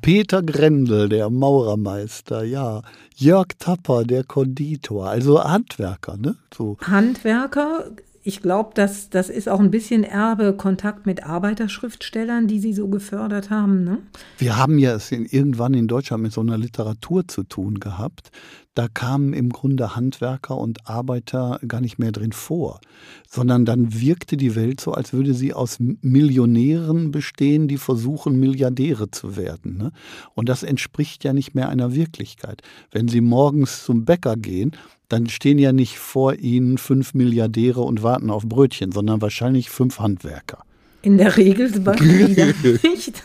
[0.00, 2.82] Peter Grendel, der Maurermeister, ja.
[3.14, 6.36] Jörg Tapper, der Konditor, also Handwerker, ne?
[6.54, 6.78] So.
[6.80, 7.90] Handwerker,
[8.30, 12.86] ich glaube, dass das ist auch ein bisschen Erbe, Kontakt mit Arbeiterschriftstellern, die sie so
[12.86, 13.82] gefördert haben.
[13.82, 13.98] Ne?
[14.38, 18.30] Wir haben ja es in, irgendwann in Deutschland mit so einer Literatur zu tun gehabt.
[18.74, 22.80] Da kamen im Grunde Handwerker und Arbeiter gar nicht mehr drin vor,
[23.28, 29.10] sondern dann wirkte die Welt so, als würde sie aus Millionären bestehen, die versuchen, Milliardäre
[29.10, 29.76] zu werden.
[29.76, 29.90] Ne?
[30.34, 32.62] Und das entspricht ja nicht mehr einer Wirklichkeit.
[32.92, 34.76] Wenn Sie morgens zum Bäcker gehen,
[35.10, 39.98] dann stehen ja nicht vor ihnen fünf Milliardäre und warten auf Brötchen, sondern wahrscheinlich fünf
[39.98, 40.64] Handwerker.
[41.02, 41.70] In der Regel
[42.82, 43.22] nicht.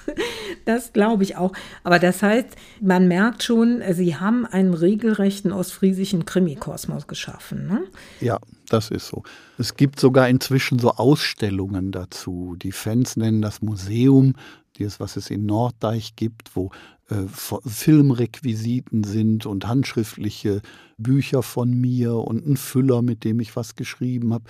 [0.65, 1.51] Das glaube ich auch.
[1.83, 2.49] Aber das heißt,
[2.81, 7.67] man merkt schon, sie haben einen regelrechten ostfriesischen Krimikosmos geschaffen.
[7.67, 7.83] Ne?
[8.19, 9.23] Ja, das ist so.
[9.57, 12.55] Es gibt sogar inzwischen so Ausstellungen dazu.
[12.57, 14.33] Die Fans nennen das Museum,
[14.79, 16.71] das, was es in Norddeich gibt, wo
[17.07, 20.61] Filmrequisiten sind und handschriftliche
[20.97, 24.45] Bücher von mir und ein Füller, mit dem ich was geschrieben habe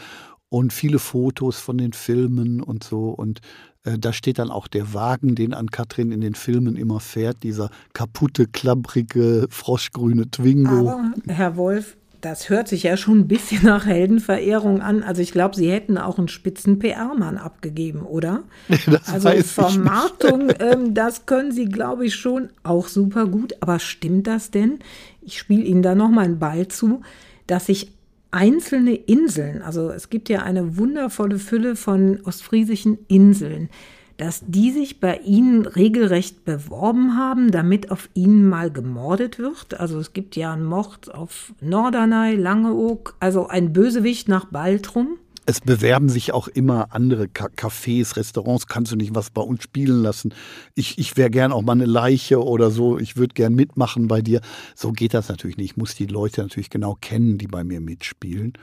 [0.49, 3.09] und viele Fotos von den Filmen und so.
[3.09, 3.41] Und
[3.83, 7.43] äh, da steht dann auch der Wagen, den an Katrin in den Filmen immer fährt,
[7.43, 10.91] dieser kaputte, klapprige, froschgrüne Twingo.
[10.91, 15.03] Aber, Herr Wolf, das hört sich ja schon ein bisschen nach Heldenverehrung an.
[15.03, 18.43] Also ich glaube, Sie hätten auch einen spitzen PR-Mann abgegeben, oder?
[18.87, 23.53] Das also Vermarktung, ähm, das können Sie, glaube ich, schon auch super gut.
[23.61, 24.79] Aber stimmt das denn?
[25.21, 27.01] Ich spiele Ihnen da noch mal einen Ball zu,
[27.45, 27.91] dass sich
[28.31, 33.69] einzelne Inseln, also es gibt ja eine wundervolle Fülle von ostfriesischen Inseln,
[34.17, 39.79] dass die sich bei ihnen regelrecht beworben haben, damit auf ihnen mal gemordet wird.
[39.79, 45.17] Also es gibt ja einen Mord auf Norderney, Langeoog, also ein Bösewicht nach Baltrum.
[45.47, 50.01] Es bewerben sich auch immer andere Cafés, Restaurants, kannst du nicht was bei uns spielen
[50.01, 50.33] lassen?
[50.73, 54.23] Ich, ich wäre gern auch mal eine Leiche oder so, ich würde gern mitmachen bei
[54.23, 54.41] dir.
[54.75, 55.71] So geht das natürlich nicht.
[55.71, 58.53] Ich muss die Leute natürlich genau kennen, die bei mir mitspielen.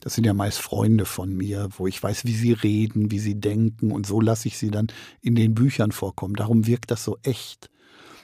[0.00, 3.36] Das sind ja meist Freunde von mir, wo ich weiß, wie sie reden, wie sie
[3.36, 4.88] denken und so lasse ich sie dann
[5.20, 6.34] in den Büchern vorkommen.
[6.34, 7.70] Darum wirkt das so echt.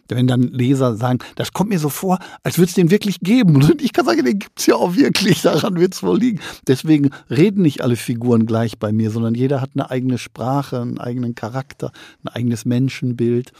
[0.08, 3.56] Wenn dann Leser sagen, das kommt mir so vor, als würde es den wirklich geben.
[3.56, 6.40] Und ich kann sagen, den gibt es ja auch wirklich, daran wird es wohl liegen.
[6.66, 10.98] Deswegen reden nicht alle Figuren gleich bei mir, sondern jeder hat eine eigene Sprache, einen
[10.98, 11.92] eigenen Charakter,
[12.24, 13.52] ein eigenes Menschenbild.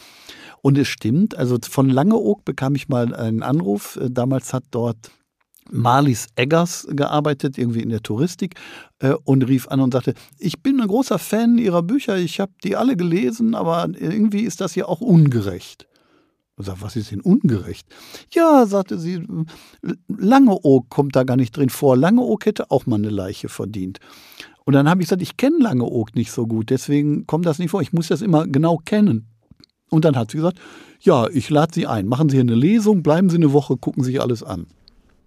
[0.61, 3.99] Und es stimmt, also von Langeoog bekam ich mal einen Anruf.
[4.09, 5.11] Damals hat dort
[5.71, 8.55] Marlies Eggers gearbeitet, irgendwie in der Touristik,
[9.01, 12.53] äh, und rief an und sagte, ich bin ein großer Fan Ihrer Bücher, ich habe
[12.65, 15.88] die alle gelesen, aber irgendwie ist das hier auch ungerecht.
[16.59, 17.87] Und sagt, was ist denn ungerecht?
[18.33, 19.25] Ja, sagte sie,
[20.09, 21.97] Langeoog kommt da gar nicht drin vor.
[21.97, 24.01] Langeoog hätte auch mal eine Leiche verdient.
[24.64, 27.71] Und dann habe ich gesagt, ich kenne Langeoog nicht so gut, deswegen kommt das nicht
[27.71, 27.81] vor.
[27.81, 29.29] Ich muss das immer genau kennen.
[29.88, 30.59] Und dann hat sie gesagt,
[31.01, 32.07] ja, ich lade Sie ein.
[32.07, 34.66] Machen Sie eine Lesung, bleiben Sie eine Woche, gucken sich alles an.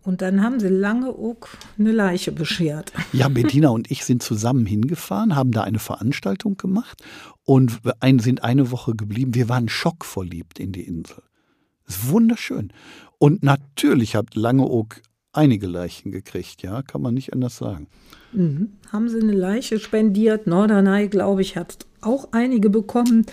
[0.03, 2.91] Und dann haben sie Langeoog eine Leiche beschert.
[3.13, 7.03] Ja, Bettina und ich sind zusammen hingefahren, haben da eine Veranstaltung gemacht
[7.43, 7.81] und
[8.19, 9.35] sind eine Woche geblieben.
[9.35, 11.21] Wir waren schockverliebt in die Insel.
[11.85, 12.73] Das ist wunderschön.
[13.19, 15.01] Und natürlich hat Langeoog
[15.33, 17.87] einige Leichen gekriegt, ja, kann man nicht anders sagen.
[18.33, 18.73] Mhm.
[18.91, 20.47] Haben sie eine Leiche spendiert?
[20.47, 23.25] Norderney, glaube ich, hat auch einige bekommen.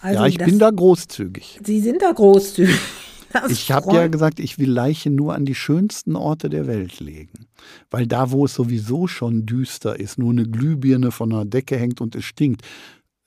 [0.00, 1.60] Also ja, ich bin da großzügig.
[1.64, 2.78] Sie sind da großzügig.
[3.32, 7.00] Das ich habe ja gesagt, ich will Leichen nur an die schönsten Orte der Welt
[7.00, 7.46] legen.
[7.90, 12.00] Weil da, wo es sowieso schon düster ist, nur eine Glühbirne von einer Decke hängt
[12.00, 12.62] und es stinkt.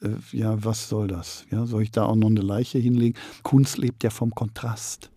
[0.02, 1.46] Äh, ja, was soll das?
[1.52, 3.18] Ja, soll ich da auch noch eine Leiche hinlegen?
[3.44, 5.10] Kunst lebt ja vom Kontrast.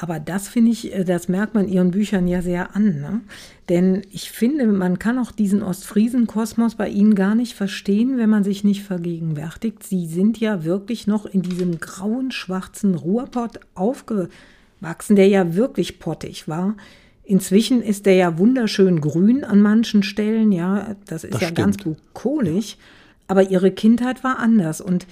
[0.00, 3.00] Aber das finde ich, äh, das merkt man Ihren Büchern ja sehr an.
[3.00, 3.20] Ne?
[3.68, 8.44] Denn ich finde, man kann auch diesen Ostfriesen-Kosmos bei Ihnen gar nicht verstehen, wenn man
[8.44, 9.82] sich nicht vergegenwärtigt.
[9.82, 16.46] Sie sind ja wirklich noch in diesem grauen, schwarzen Ruhrpott aufgewachsen, der ja wirklich pottig
[16.46, 16.76] war.
[17.24, 21.58] Inzwischen ist der ja wunderschön grün an manchen Stellen, ja, das ist das ja stimmt.
[21.58, 22.78] ganz bukolig.
[23.26, 25.06] Aber ihre Kindheit war anders und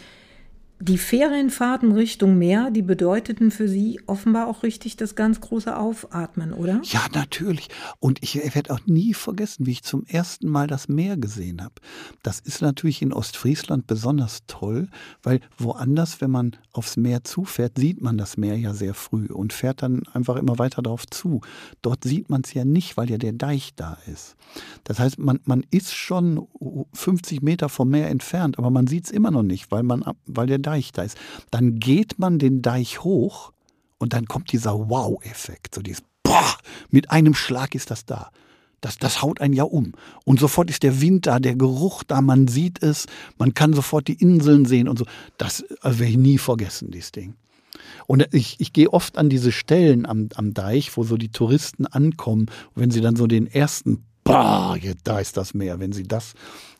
[0.78, 6.52] die Ferienfahrten Richtung Meer, die bedeuteten für Sie offenbar auch richtig das ganz große Aufatmen,
[6.52, 6.80] oder?
[6.84, 7.68] Ja, natürlich.
[7.98, 11.74] Und ich werde auch nie vergessen, wie ich zum ersten Mal das Meer gesehen habe.
[12.22, 14.88] Das ist natürlich in Ostfriesland besonders toll,
[15.22, 19.54] weil woanders, wenn man aufs Meer zufährt, sieht man das Meer ja sehr früh und
[19.54, 21.40] fährt dann einfach immer weiter darauf zu.
[21.80, 24.36] Dort sieht man es ja nicht, weil ja der Deich da ist.
[24.84, 26.46] Das heißt, man, man ist schon
[26.92, 30.46] 50 Meter vom Meer entfernt, aber man sieht es immer noch nicht, weil, man, weil
[30.46, 31.16] der Deich da ist.
[31.50, 33.52] Dann geht man den Deich hoch
[33.98, 35.74] und dann kommt dieser Wow-Effekt.
[35.74, 36.56] So dieses Boah,
[36.90, 38.30] mit einem Schlag ist das da.
[38.80, 39.92] Das, das haut einen ja um.
[40.24, 43.06] Und sofort ist der Wind da, der Geruch da, man sieht es,
[43.38, 45.06] man kann sofort die Inseln sehen und so.
[45.38, 47.34] Das also werde ich nie vergessen, dieses Ding.
[48.06, 51.86] Und ich, ich gehe oft an diese Stellen am, am Deich, wo so die Touristen
[51.86, 52.46] ankommen.
[52.74, 56.34] Wenn sie dann so den ersten, bah, da ist das Meer, wenn sie das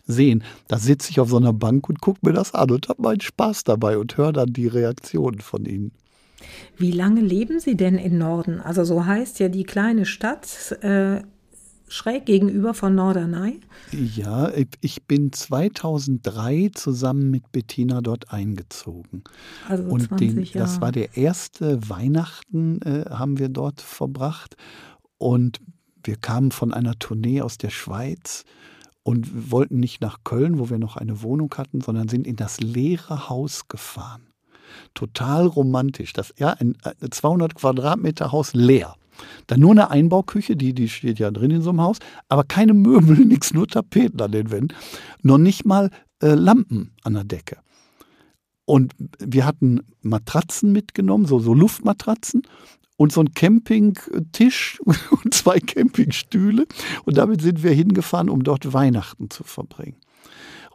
[0.06, 0.42] sehen.
[0.68, 3.20] Da sitze ich auf so einer Bank und gucke mir das an und habe meinen
[3.20, 5.92] Spaß dabei und höre dann die Reaktionen von ihnen.
[6.76, 8.60] Wie lange leben Sie denn in Norden?
[8.60, 11.22] Also so heißt ja die kleine Stadt äh,
[11.88, 13.60] schräg gegenüber von Norderney.
[13.92, 19.22] Ja, ich bin 2003 zusammen mit Bettina dort eingezogen.
[19.68, 20.58] Also und 20 den, Jahre.
[20.58, 24.56] das war der erste Weihnachten, äh, haben wir dort verbracht.
[25.18, 25.60] Und
[26.02, 28.44] wir kamen von einer Tournee aus der Schweiz
[29.06, 32.58] und wollten nicht nach Köln, wo wir noch eine Wohnung hatten, sondern sind in das
[32.58, 34.32] leere Haus gefahren.
[34.94, 36.12] Total romantisch.
[36.12, 36.76] Das ja ein
[37.08, 38.96] 200 Quadratmeter Haus leer.
[39.46, 42.74] Dann nur eine Einbauküche, die, die steht ja drin in so einem Haus, aber keine
[42.74, 44.76] Möbel, nichts, nur Tapeten an den Wänden.
[45.22, 45.90] Noch nicht mal
[46.20, 47.58] äh, Lampen an der Decke.
[48.64, 52.42] Und wir hatten Matratzen mitgenommen, so, so Luftmatratzen
[52.96, 54.80] und so ein Campingtisch
[55.24, 56.66] und zwei Campingstühle.
[57.04, 59.96] Und damit sind wir hingefahren, um dort Weihnachten zu verbringen.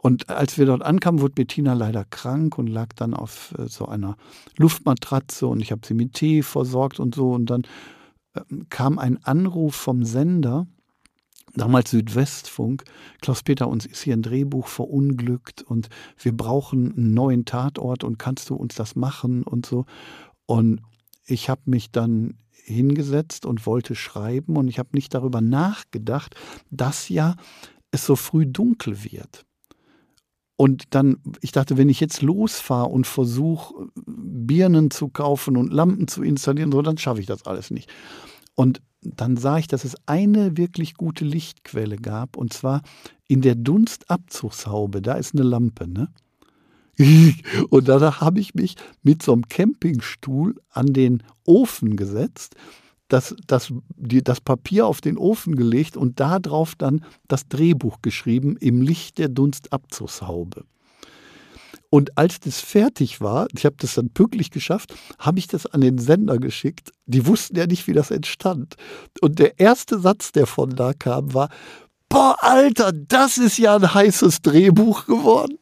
[0.02, 3.86] Und als wir dort ankamen, wurde Bettina leider krank und lag dann auf äh, so
[3.86, 4.16] einer
[4.56, 7.30] Luftmatratze und ich habe sie mit Tee versorgt und so.
[7.30, 7.62] Und dann
[8.34, 10.66] ähm, kam ein Anruf vom Sender,
[11.54, 12.82] damals Südwestfunk,
[13.20, 18.50] Klaus-Peter, uns ist hier ein Drehbuch verunglückt und wir brauchen einen neuen Tatort und kannst
[18.50, 19.86] du uns das machen und so.
[20.46, 20.80] Und
[21.24, 26.34] ich habe mich dann hingesetzt und wollte schreiben und ich habe nicht darüber nachgedacht,
[26.70, 27.36] dass ja
[27.90, 29.44] es so früh dunkel wird.
[30.56, 36.06] Und dann, ich dachte, wenn ich jetzt losfahre und versuche, Birnen zu kaufen und Lampen
[36.06, 37.90] zu installieren, so, dann schaffe ich das alles nicht.
[38.54, 42.82] Und dann sah ich, dass es eine wirklich gute Lichtquelle gab, und zwar
[43.26, 46.12] in der Dunstabzugshaube, da ist eine Lampe, ne?
[47.70, 52.54] Und danach habe ich mich mit so einem Campingstuhl an den Ofen gesetzt,
[53.08, 58.56] das, das, die, das Papier auf den Ofen gelegt und darauf dann das Drehbuch geschrieben
[58.56, 60.64] im Licht der Dunstabzugshaube.
[61.90, 65.82] Und als das fertig war, ich habe das dann pünktlich geschafft, habe ich das an
[65.82, 66.90] den Sender geschickt.
[67.04, 68.76] Die wussten ja nicht, wie das entstand.
[69.20, 71.50] Und der erste Satz, der von da kam, war,
[72.08, 75.58] boah, Alter, das ist ja ein heißes Drehbuch geworden.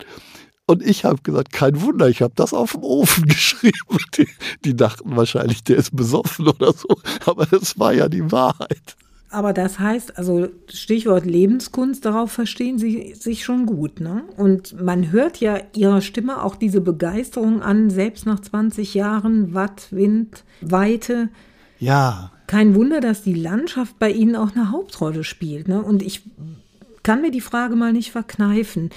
[0.71, 3.99] Und ich habe gesagt, kein Wunder, ich habe das auf dem Ofen geschrieben.
[4.17, 4.29] Die,
[4.65, 6.87] die, dachten wahrscheinlich, der ist besoffen oder so.
[7.27, 8.95] Aber das war ja die Wahrheit.
[9.31, 13.99] Aber das heißt, also Stichwort Lebenskunst, darauf verstehen Sie sich schon gut.
[13.99, 14.23] Ne?
[14.37, 19.89] Und man hört ja Ihrer Stimme auch diese Begeisterung an, selbst nach 20 Jahren Watt,
[19.91, 21.31] Wind, Weite.
[21.81, 22.31] Ja.
[22.47, 25.67] Kein Wunder, dass die Landschaft bei Ihnen auch eine Hauptrolle spielt.
[25.67, 25.83] Ne?
[25.83, 26.23] Und ich
[27.03, 28.91] kann mir die Frage mal nicht verkneifen.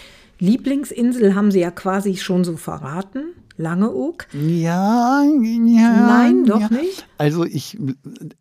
[0.43, 3.33] Lieblingsinsel haben Sie ja quasi schon so verraten.
[3.55, 4.27] Langeoog?
[4.33, 6.07] Ja, ja.
[6.07, 6.69] Nein, doch ja.
[6.69, 7.07] nicht.
[7.17, 7.77] Also ich,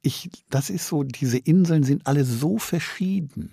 [0.00, 3.52] ich, das ist so, diese Inseln sind alle so verschieden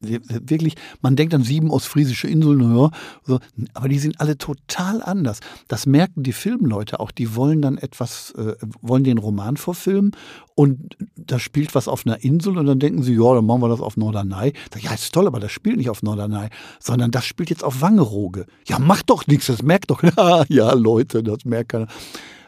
[0.00, 2.90] wirklich, man denkt an sieben ostfriesische Inseln, ja,
[3.24, 3.38] so,
[3.74, 5.40] aber die sind alle total anders.
[5.68, 7.10] Das merken die Filmleute auch.
[7.10, 10.12] Die wollen dann etwas, äh, wollen den Roman verfilmen
[10.54, 13.68] und da spielt was auf einer Insel und dann denken sie, ja, dann machen wir
[13.68, 14.54] das auf Norderney.
[14.78, 16.48] Ja, ist toll, aber das spielt nicht auf Norderney,
[16.78, 18.46] sondern das spielt jetzt auf Wangerooge.
[18.66, 20.02] Ja, macht doch nichts, das merkt doch.
[20.48, 21.88] ja, Leute, das merkt keiner.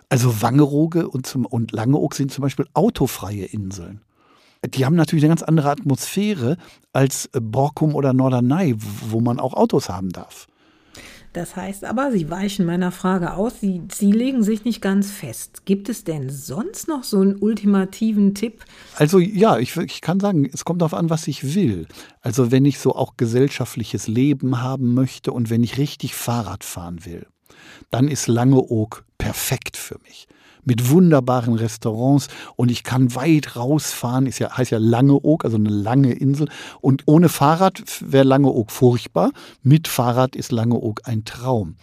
[0.08, 4.00] Also Wangerooge und, zum, und Langeoog sind zum Beispiel autofreie Inseln
[4.66, 6.56] die haben natürlich eine ganz andere Atmosphäre
[6.92, 10.46] als äh, Borkum oder Norderney, wo man auch Autos haben darf.
[11.32, 15.64] Das heißt aber, Sie weichen meiner Frage aus, Sie, Sie legen sich nicht ganz fest.
[15.64, 18.64] Gibt es denn sonst noch so einen ultimativen Tipp?
[18.96, 21.86] Also ja, ich, ich kann sagen, es kommt darauf an, was ich will.
[22.20, 27.06] Also wenn ich so auch gesellschaftliches Leben haben möchte und wenn ich richtig Fahrrad fahren
[27.06, 27.26] will,
[27.90, 30.28] dann ist Langeoog perfekt für mich
[30.64, 35.70] mit wunderbaren Restaurants und ich kann weit rausfahren, ist ja, heißt ja Langeoog, also eine
[35.70, 36.48] lange Insel.
[36.80, 39.32] Und ohne Fahrrad wäre Langeoog furchtbar.
[39.62, 41.76] Mit Fahrrad ist Langeoog ein Traum.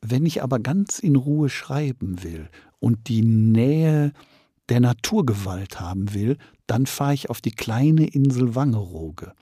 [0.00, 2.48] Wenn ich aber ganz in Ruhe schreiben will
[2.78, 4.12] und die Nähe
[4.68, 9.32] der Naturgewalt haben will, dann fahre ich auf die kleine Insel Wangerooge.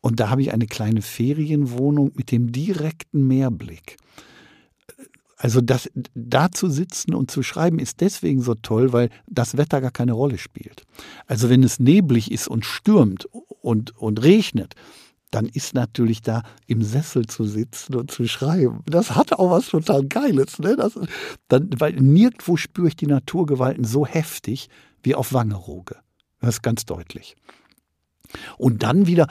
[0.00, 3.96] Und da habe ich eine kleine Ferienwohnung mit dem direkten Meerblick.
[5.44, 9.82] Also das, da zu sitzen und zu schreiben ist deswegen so toll, weil das Wetter
[9.82, 10.84] gar keine Rolle spielt.
[11.26, 13.26] Also wenn es neblig ist und stürmt
[13.60, 14.72] und, und regnet,
[15.30, 18.80] dann ist natürlich da im Sessel zu sitzen und zu schreiben.
[18.86, 20.60] Das hat auch was total Geiles.
[20.60, 20.76] Ne?
[20.76, 20.98] Das,
[21.48, 24.70] dann, weil nirgendwo spüre ich die Naturgewalten so heftig
[25.02, 25.96] wie auf Wangerooge.
[26.40, 27.36] Das ist ganz deutlich.
[28.56, 29.26] Und dann wieder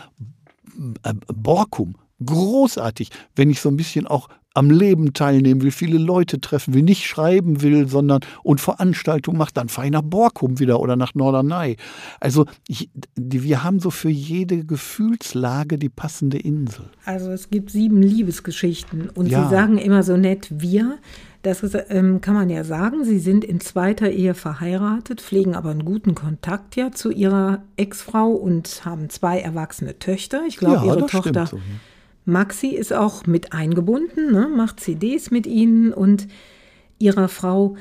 [1.02, 6.40] äh, Borkum, großartig, wenn ich so ein bisschen auch am Leben teilnehmen will, viele Leute
[6.40, 10.80] treffen will, nicht schreiben will, sondern und Veranstaltungen macht, dann fahre ich nach Borkum wieder
[10.80, 11.78] oder nach Norderney.
[12.20, 16.86] Also ich, die, wir haben so für jede Gefühlslage die passende Insel.
[17.06, 19.44] Also es gibt sieben Liebesgeschichten und ja.
[19.44, 20.98] Sie sagen immer so nett wir.
[21.42, 23.04] Das ist, ähm, kann man ja sagen.
[23.04, 28.30] Sie sind in zweiter Ehe verheiratet, pflegen aber einen guten Kontakt ja zu ihrer Ex-Frau
[28.30, 30.44] und haben zwei erwachsene Töchter.
[30.48, 31.48] Ich glaube, ja, ihre Tochter.
[31.48, 31.64] So, ja
[32.26, 36.28] Maxi ist auch mit eingebunden, ne, macht CDs mit ihnen und
[37.00, 37.76] ihrer Frau.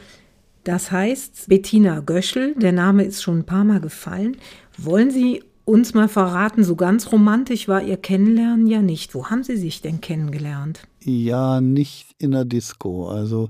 [0.65, 4.37] Das heißt, Bettina Göschel, der Name ist schon ein paar Mal gefallen.
[4.79, 9.15] Wollen Sie uns mal verraten, so ganz romantisch war Ihr Kennenlernen ja nicht.
[9.15, 10.87] Wo haben Sie sich denn kennengelernt?
[11.01, 13.09] Ja, nicht in der Disco.
[13.09, 13.49] Also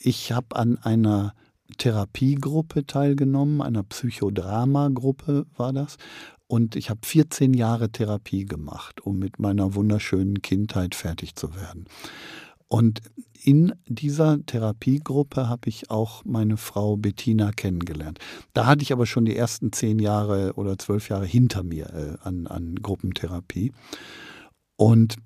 [0.00, 1.34] ich habe an einer
[1.78, 5.96] Therapiegruppe teilgenommen, einer Psychodrama-Gruppe war das.
[6.48, 11.86] Und ich habe 14 Jahre Therapie gemacht, um mit meiner wunderschönen Kindheit fertig zu werden.
[12.68, 13.00] Und
[13.42, 18.18] in dieser Therapiegruppe habe ich auch meine Frau Bettina kennengelernt.
[18.54, 22.26] Da hatte ich aber schon die ersten zehn Jahre oder zwölf Jahre hinter mir äh,
[22.26, 23.72] an, an Gruppentherapie.
[24.76, 25.16] Und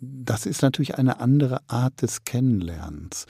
[0.00, 3.26] das ist natürlich eine andere Art des Kennenlernens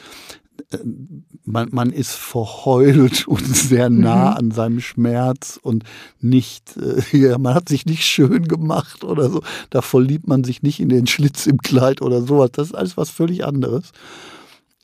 [1.44, 4.36] man, man ist verheult und sehr nah mhm.
[4.36, 5.84] an seinem Schmerz und
[6.20, 9.42] nicht, äh, man hat sich nicht schön gemacht oder so.
[9.70, 12.50] Da verliebt man sich nicht in den Schlitz im Kleid oder sowas.
[12.52, 13.92] Das ist alles was völlig anderes.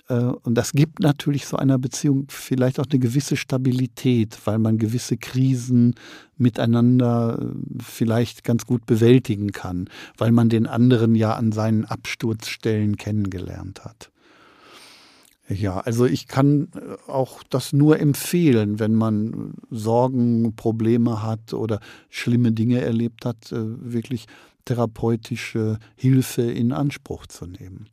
[0.09, 4.79] Äh, und das gibt natürlich so einer Beziehung vielleicht auch eine gewisse Stabilität, weil man
[4.79, 5.95] gewisse Krisen
[6.37, 12.97] miteinander äh, vielleicht ganz gut bewältigen kann, weil man den anderen ja an seinen Absturzstellen
[12.97, 14.11] kennengelernt hat.
[15.49, 21.81] Ja, also ich kann äh, auch das nur empfehlen, wenn man Sorgen, Probleme hat oder
[22.09, 24.27] schlimme Dinge erlebt hat, äh, wirklich
[24.65, 27.89] therapeutische Hilfe in Anspruch zu nehmen.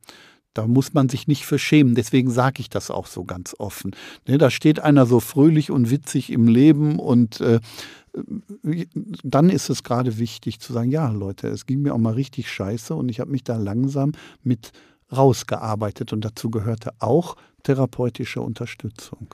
[0.53, 1.95] Da muss man sich nicht verschämen.
[1.95, 3.91] Deswegen sage ich das auch so ganz offen.
[4.27, 7.59] Ne, da steht einer so fröhlich und witzig im Leben und äh,
[9.23, 12.51] dann ist es gerade wichtig zu sagen, ja Leute, es ging mir auch mal richtig
[12.51, 14.11] scheiße und ich habe mich da langsam
[14.43, 14.71] mit
[15.15, 19.27] rausgearbeitet und dazu gehörte auch therapeutische Unterstützung.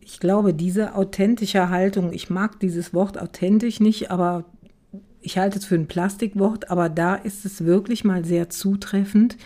[0.00, 4.44] Ich glaube, diese authentische Haltung, ich mag dieses Wort authentisch nicht, aber
[5.22, 9.38] ich halte es für ein Plastikwort, aber da ist es wirklich mal sehr zutreffend.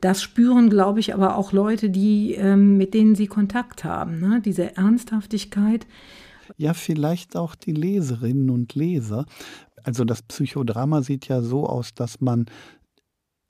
[0.00, 4.20] Das spüren, glaube ich, aber auch Leute, die, ähm, mit denen sie Kontakt haben.
[4.20, 4.40] Ne?
[4.44, 5.88] Diese Ernsthaftigkeit.
[6.56, 9.26] Ja, vielleicht auch die Leserinnen und Leser.
[9.82, 12.46] Also das Psychodrama sieht ja so aus, dass man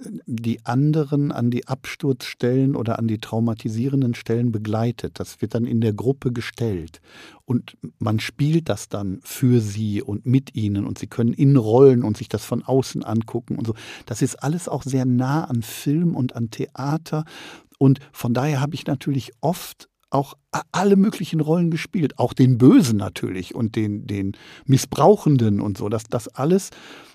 [0.00, 5.18] die anderen an die Absturzstellen oder an die traumatisierenden Stellen begleitet.
[5.18, 7.00] Das wird dann in der Gruppe gestellt.
[7.44, 12.04] Und man spielt das dann für sie und mit ihnen und sie können in Rollen
[12.04, 13.74] und sich das von außen angucken und so.
[14.06, 17.24] Das ist alles auch sehr nah an Film und an Theater.
[17.78, 20.34] Und von daher habe ich natürlich oft auch
[20.72, 24.32] alle möglichen Rollen gespielt, auch den Bösen natürlich und den, den
[24.64, 25.88] Missbrauchenden und so.
[25.88, 26.70] Das, das alles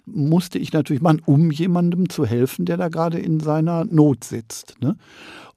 [0.05, 4.75] musste ich natürlich machen, um jemandem zu helfen, der da gerade in seiner Not sitzt.
[4.81, 4.97] Ne?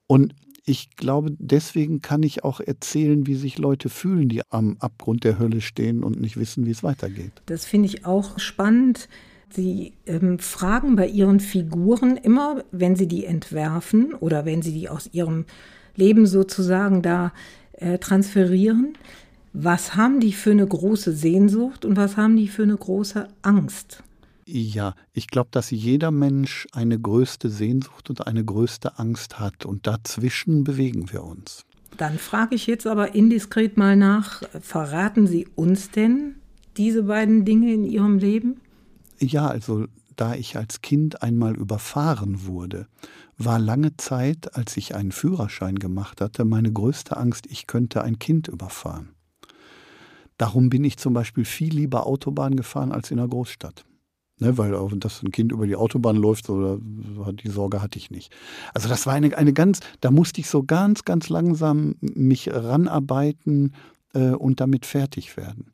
[0.07, 0.33] Und
[0.65, 5.39] ich glaube, deswegen kann ich auch erzählen, wie sich Leute fühlen, die am Abgrund der
[5.39, 7.31] Hölle stehen und nicht wissen, wie es weitergeht.
[7.45, 9.07] Das finde ich auch spannend.
[9.49, 14.89] Sie ähm, fragen bei Ihren Figuren immer, wenn Sie die entwerfen oder wenn Sie die
[14.89, 15.45] aus Ihrem
[15.97, 17.33] Leben sozusagen da
[17.73, 18.93] äh, transferieren,
[19.53, 24.03] was haben die für eine große Sehnsucht und was haben die für eine große Angst?
[24.45, 29.87] Ja, ich glaube, dass jeder Mensch eine größte Sehnsucht und eine größte Angst hat und
[29.87, 31.65] dazwischen bewegen wir uns.
[31.97, 36.35] Dann frage ich jetzt aber indiskret mal nach, verraten Sie uns denn
[36.77, 38.61] diese beiden Dinge in Ihrem Leben?
[39.19, 42.87] Ja, also da ich als Kind einmal überfahren wurde,
[43.37, 48.19] war lange Zeit, als ich einen Führerschein gemacht hatte, meine größte Angst, ich könnte ein
[48.19, 49.09] Kind überfahren.
[50.37, 53.85] Darum bin ich zum Beispiel viel lieber Autobahn gefahren als in der Großstadt.
[54.39, 58.31] Ne, weil dass ein Kind über die Autobahn läuft, so, die Sorge hatte ich nicht.
[58.71, 63.73] Also das war eine, eine ganz, da musste ich so ganz, ganz langsam mich ranarbeiten
[64.13, 65.71] äh, und damit fertig werden.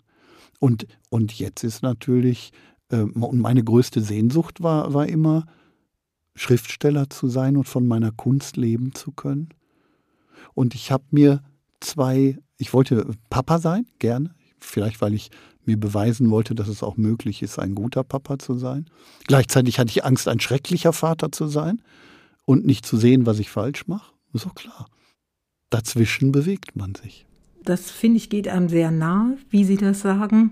[0.59, 2.53] Und, und jetzt ist natürlich,
[2.89, 5.45] äh, und meine größte Sehnsucht war, war immer,
[6.35, 9.49] Schriftsteller zu sein und von meiner Kunst leben zu können.
[10.53, 11.41] Und ich habe mir
[11.79, 15.29] zwei, ich wollte Papa sein, gerne, vielleicht weil ich
[15.65, 18.85] mir beweisen wollte, dass es auch möglich ist, ein guter Papa zu sein.
[19.27, 21.81] Gleichzeitig hatte ich Angst, ein schrecklicher Vater zu sein
[22.45, 24.11] und nicht zu sehen, was ich falsch mache.
[24.33, 24.87] Auch klar.
[25.69, 27.25] Dazwischen bewegt man sich.
[27.63, 30.51] Das finde ich geht einem sehr nahe, wie Sie das sagen.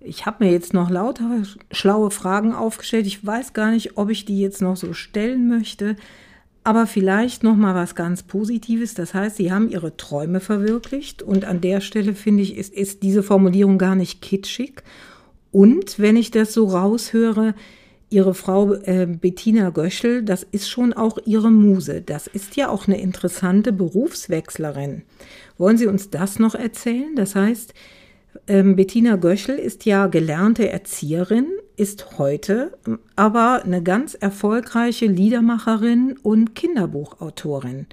[0.00, 1.42] Ich habe mir jetzt noch lauter
[1.72, 3.06] schlaue Fragen aufgestellt.
[3.06, 5.96] Ich weiß gar nicht, ob ich die jetzt noch so stellen möchte.
[6.64, 8.94] Aber vielleicht noch mal was ganz Positives.
[8.94, 13.02] Das heißt, Sie haben Ihre Träume verwirklicht und an der Stelle finde ich, ist, ist
[13.02, 14.82] diese Formulierung gar nicht kitschig.
[15.50, 17.54] Und wenn ich das so raushöre,
[18.10, 22.00] Ihre Frau äh, Bettina Göschel, das ist schon auch Ihre Muse.
[22.02, 25.02] Das ist ja auch eine interessante Berufswechslerin.
[25.58, 27.14] Wollen Sie uns das noch erzählen?
[27.16, 27.74] Das heißt,
[28.46, 32.78] ähm, Bettina Göschel ist ja gelernte Erzieherin, ist heute
[33.16, 37.86] aber eine ganz erfolgreiche Liedermacherin und Kinderbuchautorin.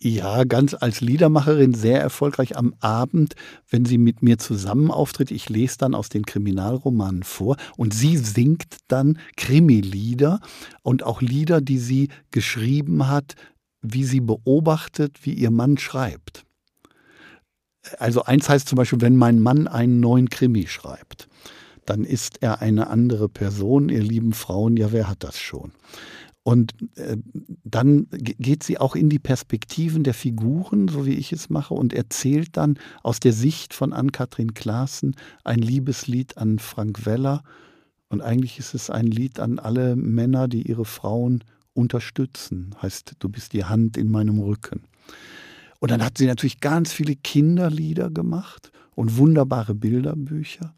[0.00, 3.34] Ja, ganz als Liedermacherin sehr erfolgreich am Abend,
[3.68, 5.32] wenn sie mit mir zusammen auftritt.
[5.32, 10.38] Ich lese dann aus den Kriminalromanen vor und sie singt dann Krimi-Lieder
[10.82, 13.34] und auch Lieder, die sie geschrieben hat,
[13.82, 16.44] wie sie beobachtet, wie ihr Mann schreibt.
[17.98, 21.28] Also eins heißt zum Beispiel, wenn mein Mann einen neuen Krimi schreibt
[21.88, 25.72] dann ist er eine andere Person, ihr lieben Frauen, ja, wer hat das schon?
[26.42, 27.16] Und äh,
[27.64, 31.92] dann geht sie auch in die Perspektiven der Figuren, so wie ich es mache, und
[31.92, 37.42] erzählt dann aus der Sicht von Ann-Kathrin Klaassen ein Liebeslied an Frank Weller.
[38.08, 42.74] Und eigentlich ist es ein Lied an alle Männer, die ihre Frauen unterstützen.
[42.80, 44.84] Heißt, du bist die Hand in meinem Rücken.
[45.78, 50.74] Und dann hat sie natürlich ganz viele Kinderlieder gemacht und wunderbare Bilderbücher.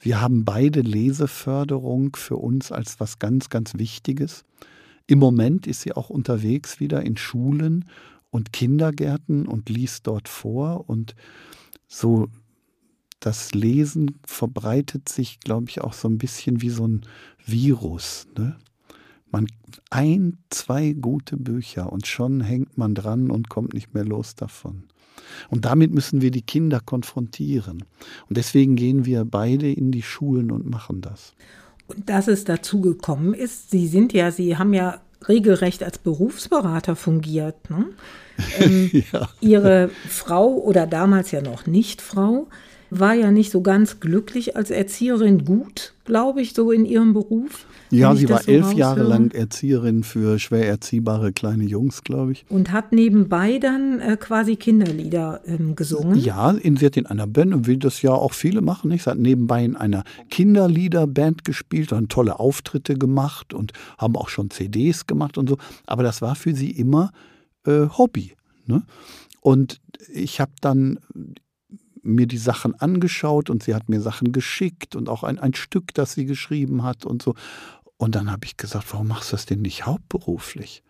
[0.00, 4.44] Wir haben beide Leseförderung für uns als was ganz, ganz Wichtiges.
[5.06, 7.84] Im Moment ist sie auch unterwegs wieder in Schulen
[8.30, 11.14] und Kindergärten und liest dort vor und
[11.86, 12.28] so
[13.20, 17.02] das Lesen verbreitet sich, glaube ich, auch so ein bisschen wie so ein
[17.44, 18.26] Virus.
[18.36, 18.56] Ne?
[19.30, 19.46] Man
[19.90, 24.84] ein, zwei gute Bücher und schon hängt man dran und kommt nicht mehr los davon.
[25.48, 27.84] Und damit müssen wir die Kinder konfrontieren.
[28.28, 31.34] Und deswegen gehen wir beide in die Schulen und machen das.
[31.86, 36.96] Und dass es dazu gekommen ist, Sie sind ja, Sie haben ja regelrecht als Berufsberater
[36.96, 37.70] fungiert.
[37.70, 37.86] Ne?
[38.58, 39.28] Ähm, ja.
[39.42, 42.48] Ihre Frau oder damals ja noch nicht Frau
[42.88, 47.66] war ja nicht so ganz glücklich als Erzieherin gut, glaube ich, so in ihrem Beruf.
[47.90, 52.44] Ja, sie war so elf Jahre lang Erzieherin für schwer erziehbare kleine Jungs, glaube ich.
[52.48, 56.18] Und hat nebenbei dann äh, quasi Kinderlieder ähm, gesungen.
[56.18, 59.04] Ja, in, sie hat in einer Band, und wie das ja auch viele machen, nicht?
[59.04, 64.50] sie hat nebenbei in einer Kinderliederband gespielt und tolle Auftritte gemacht und haben auch schon
[64.50, 65.58] CDs gemacht und so.
[65.86, 67.10] Aber das war für sie immer
[67.66, 68.34] äh, Hobby.
[68.66, 68.82] Ne?
[69.40, 69.80] Und
[70.12, 70.98] ich habe dann
[72.02, 75.94] mir die Sachen angeschaut und sie hat mir Sachen geschickt und auch ein, ein Stück,
[75.94, 77.34] das sie geschrieben hat und so.
[78.00, 80.82] Und dann habe ich gesagt, warum machst du das denn nicht hauptberuflich?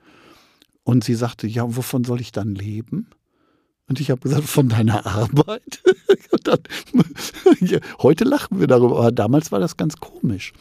[0.84, 3.10] Und sie sagte, ja, wovon soll ich dann leben?
[3.88, 5.82] Und ich habe gesagt, von deiner Arbeit.
[6.44, 6.60] dann,
[7.98, 10.52] heute lachen wir darüber, aber damals war das ganz komisch.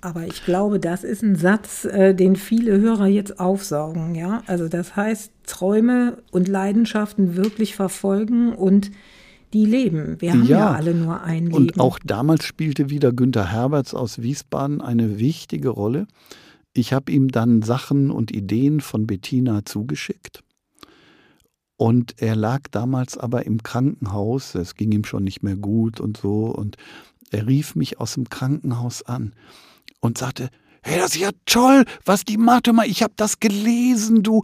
[0.00, 4.14] Aber ich glaube, das ist ein Satz, äh, den viele Hörer jetzt aufsaugen.
[4.14, 8.92] Ja, also das heißt, Träume und Leidenschaften wirklich verfolgen und
[9.52, 10.20] die leben.
[10.20, 11.54] Wir haben ja, ja alle nur ein Leben.
[11.54, 16.06] Und auch damals spielte wieder Günter Herberts aus Wiesbaden eine wichtige Rolle.
[16.72, 20.42] Ich habe ihm dann Sachen und Ideen von Bettina zugeschickt.
[21.76, 26.16] Und er lag damals aber im Krankenhaus, es ging ihm schon nicht mehr gut und
[26.16, 26.46] so.
[26.46, 26.76] Und
[27.30, 29.32] er rief mich aus dem Krankenhaus an
[30.00, 30.50] und sagte,
[30.82, 32.72] hey, das ist ja toll, was die macht.
[32.72, 34.42] Mal, ich habe das gelesen, du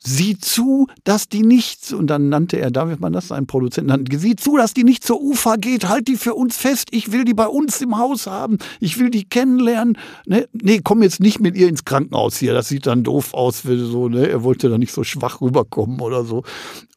[0.00, 4.18] sieh zu, dass die nicht, und dann nannte er, darf man das, ein Produzent, nannte,
[4.18, 7.24] sieh zu, dass die nicht zur Ufer geht, halt die für uns fest, ich will
[7.24, 9.98] die bei uns im Haus haben, ich will die kennenlernen.
[10.26, 10.48] Ne?
[10.52, 14.08] Nee, komm jetzt nicht mit ihr ins Krankenhaus hier, das sieht dann doof aus, so,
[14.08, 14.28] ne?
[14.28, 16.44] er wollte da nicht so schwach rüberkommen oder so.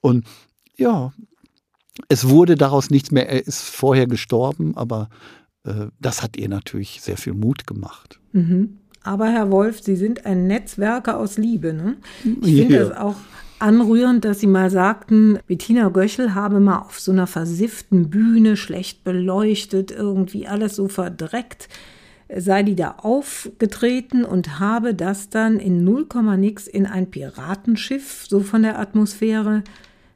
[0.01, 0.25] Und
[0.77, 1.11] ja,
[2.07, 5.09] es wurde daraus nichts mehr, er ist vorher gestorben, aber
[5.63, 8.19] äh, das hat ihr natürlich sehr viel Mut gemacht.
[8.31, 8.80] Mhm.
[9.03, 11.73] Aber Herr Wolf, Sie sind ein Netzwerker aus Liebe.
[11.73, 11.97] Ne?
[12.23, 12.83] Ich finde ja.
[12.85, 13.15] das auch
[13.59, 19.03] anrührend, dass Sie mal sagten, Bettina Göchel habe mal auf so einer versifften Bühne schlecht
[19.03, 21.69] beleuchtet, irgendwie alles so verdreckt,
[22.35, 28.39] sei die da aufgetreten und habe das dann in 0, nix in ein Piratenschiff, so
[28.39, 29.63] von der Atmosphäre,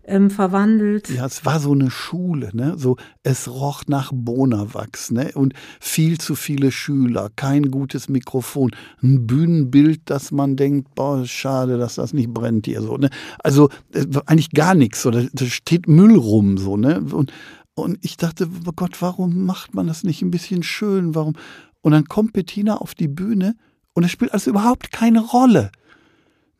[0.07, 1.09] ähm, verwandelt.
[1.09, 2.75] Ja, es war so eine Schule, ne?
[2.77, 5.31] So, es roch nach Bonawachs, ne?
[5.33, 11.77] Und viel zu viele Schüler, kein gutes Mikrofon, ein Bühnenbild, dass man denkt, boah, schade,
[11.77, 13.09] dass das nicht brennt hier so, ne?
[13.39, 17.01] Also äh, eigentlich gar nichts, so, da, da steht Müll rum, so, ne?
[17.01, 17.31] Und,
[17.73, 21.15] und ich dachte, oh Gott, warum macht man das nicht ein bisschen schön?
[21.15, 21.33] Warum?
[21.81, 23.55] Und dann kommt Bettina auf die Bühne
[23.93, 25.71] und es spielt also überhaupt keine Rolle.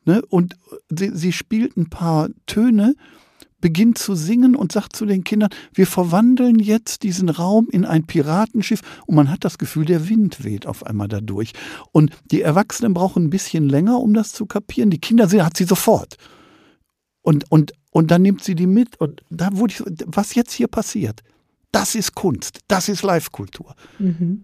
[0.04, 0.22] Ne?
[0.28, 0.56] Und
[0.88, 2.94] sie, sie spielt ein paar Töne
[3.66, 8.06] beginnt zu singen und sagt zu den Kindern, wir verwandeln jetzt diesen Raum in ein
[8.06, 11.52] Piratenschiff und man hat das Gefühl, der Wind weht auf einmal dadurch.
[11.90, 14.90] Und die Erwachsenen brauchen ein bisschen länger, um das zu kapieren.
[14.90, 16.14] Die Kinder hat sie sofort.
[17.22, 20.68] Und, und, und dann nimmt sie die mit und da wurde ich, was jetzt hier
[20.68, 21.24] passiert,
[21.72, 23.74] das ist Kunst, das ist Live-Kultur.
[23.98, 24.42] Mhm.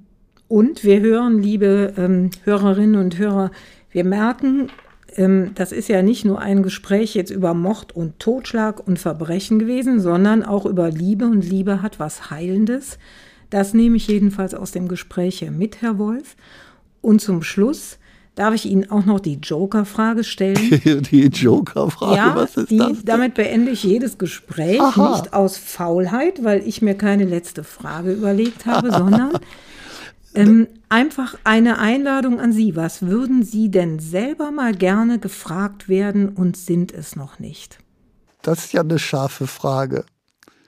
[0.48, 3.52] Und wir hören, liebe ähm, Hörerinnen und Hörer,
[3.92, 4.68] wir merken,
[5.16, 10.00] das ist ja nicht nur ein Gespräch jetzt über Mord und Totschlag und Verbrechen gewesen,
[10.00, 12.98] sondern auch über Liebe und Liebe hat was Heilendes.
[13.50, 16.36] Das nehme ich jedenfalls aus dem Gespräch mit, Herr Wolf.
[17.02, 17.98] Und zum Schluss
[18.34, 20.56] darf ich Ihnen auch noch die Joker-Frage stellen.
[21.10, 23.04] die Joker-Frage, ja, was ist die, das?
[23.04, 25.16] Damit beende ich jedes Gespräch, Aha.
[25.16, 29.32] nicht aus Faulheit, weil ich mir keine letzte Frage überlegt habe, sondern
[30.34, 32.76] ähm, einfach eine Einladung an Sie.
[32.76, 37.78] Was würden Sie denn selber mal gerne gefragt werden und sind es noch nicht?
[38.42, 40.04] Das ist ja eine scharfe Frage.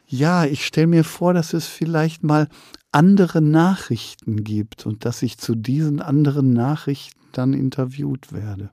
[0.07, 2.49] Ja, ich stelle mir vor, dass es vielleicht mal
[2.93, 8.71] andere Nachrichten gibt und dass ich zu diesen anderen Nachrichten dann interviewt werde.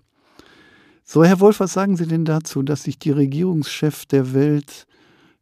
[1.04, 4.86] So, Herr Wolf, was sagen Sie denn dazu, dass sich die Regierungschefs der Welt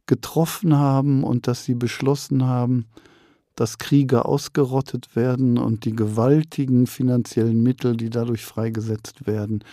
[0.09, 2.87] getroffen haben und dass sie beschlossen haben,
[3.59, 9.63] dass Kriege ausgerottet werden und die gewaltigen finanziellen Mittel, die dadurch freigesetzt werden,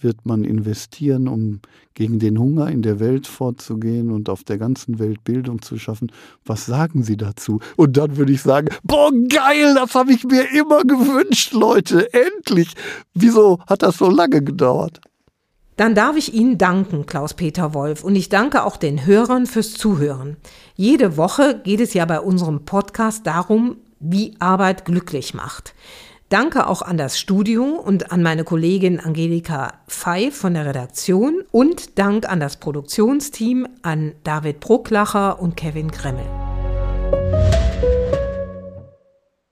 [0.00, 1.60] wird man investieren, um
[1.94, 6.10] gegen den Hunger in der Welt vorzugehen und auf der ganzen Welt Bildung zu schaffen.
[6.44, 7.60] Was sagen Sie dazu?
[7.76, 12.74] Und dann würde ich sagen, boah, geil, das habe ich mir immer gewünscht, Leute, endlich.
[13.14, 15.00] Wieso hat das so lange gedauert?
[15.76, 20.36] Dann darf ich Ihnen danken, Klaus-Peter Wolf, und ich danke auch den Hörern fürs Zuhören.
[20.76, 25.74] Jede Woche geht es ja bei unserem Podcast darum, wie Arbeit glücklich macht.
[26.28, 31.98] Danke auch an das Studio und an meine Kollegin Angelika Fey von der Redaktion und
[31.98, 36.53] Dank an das Produktionsteam, an David Brucklacher und Kevin Kremmel.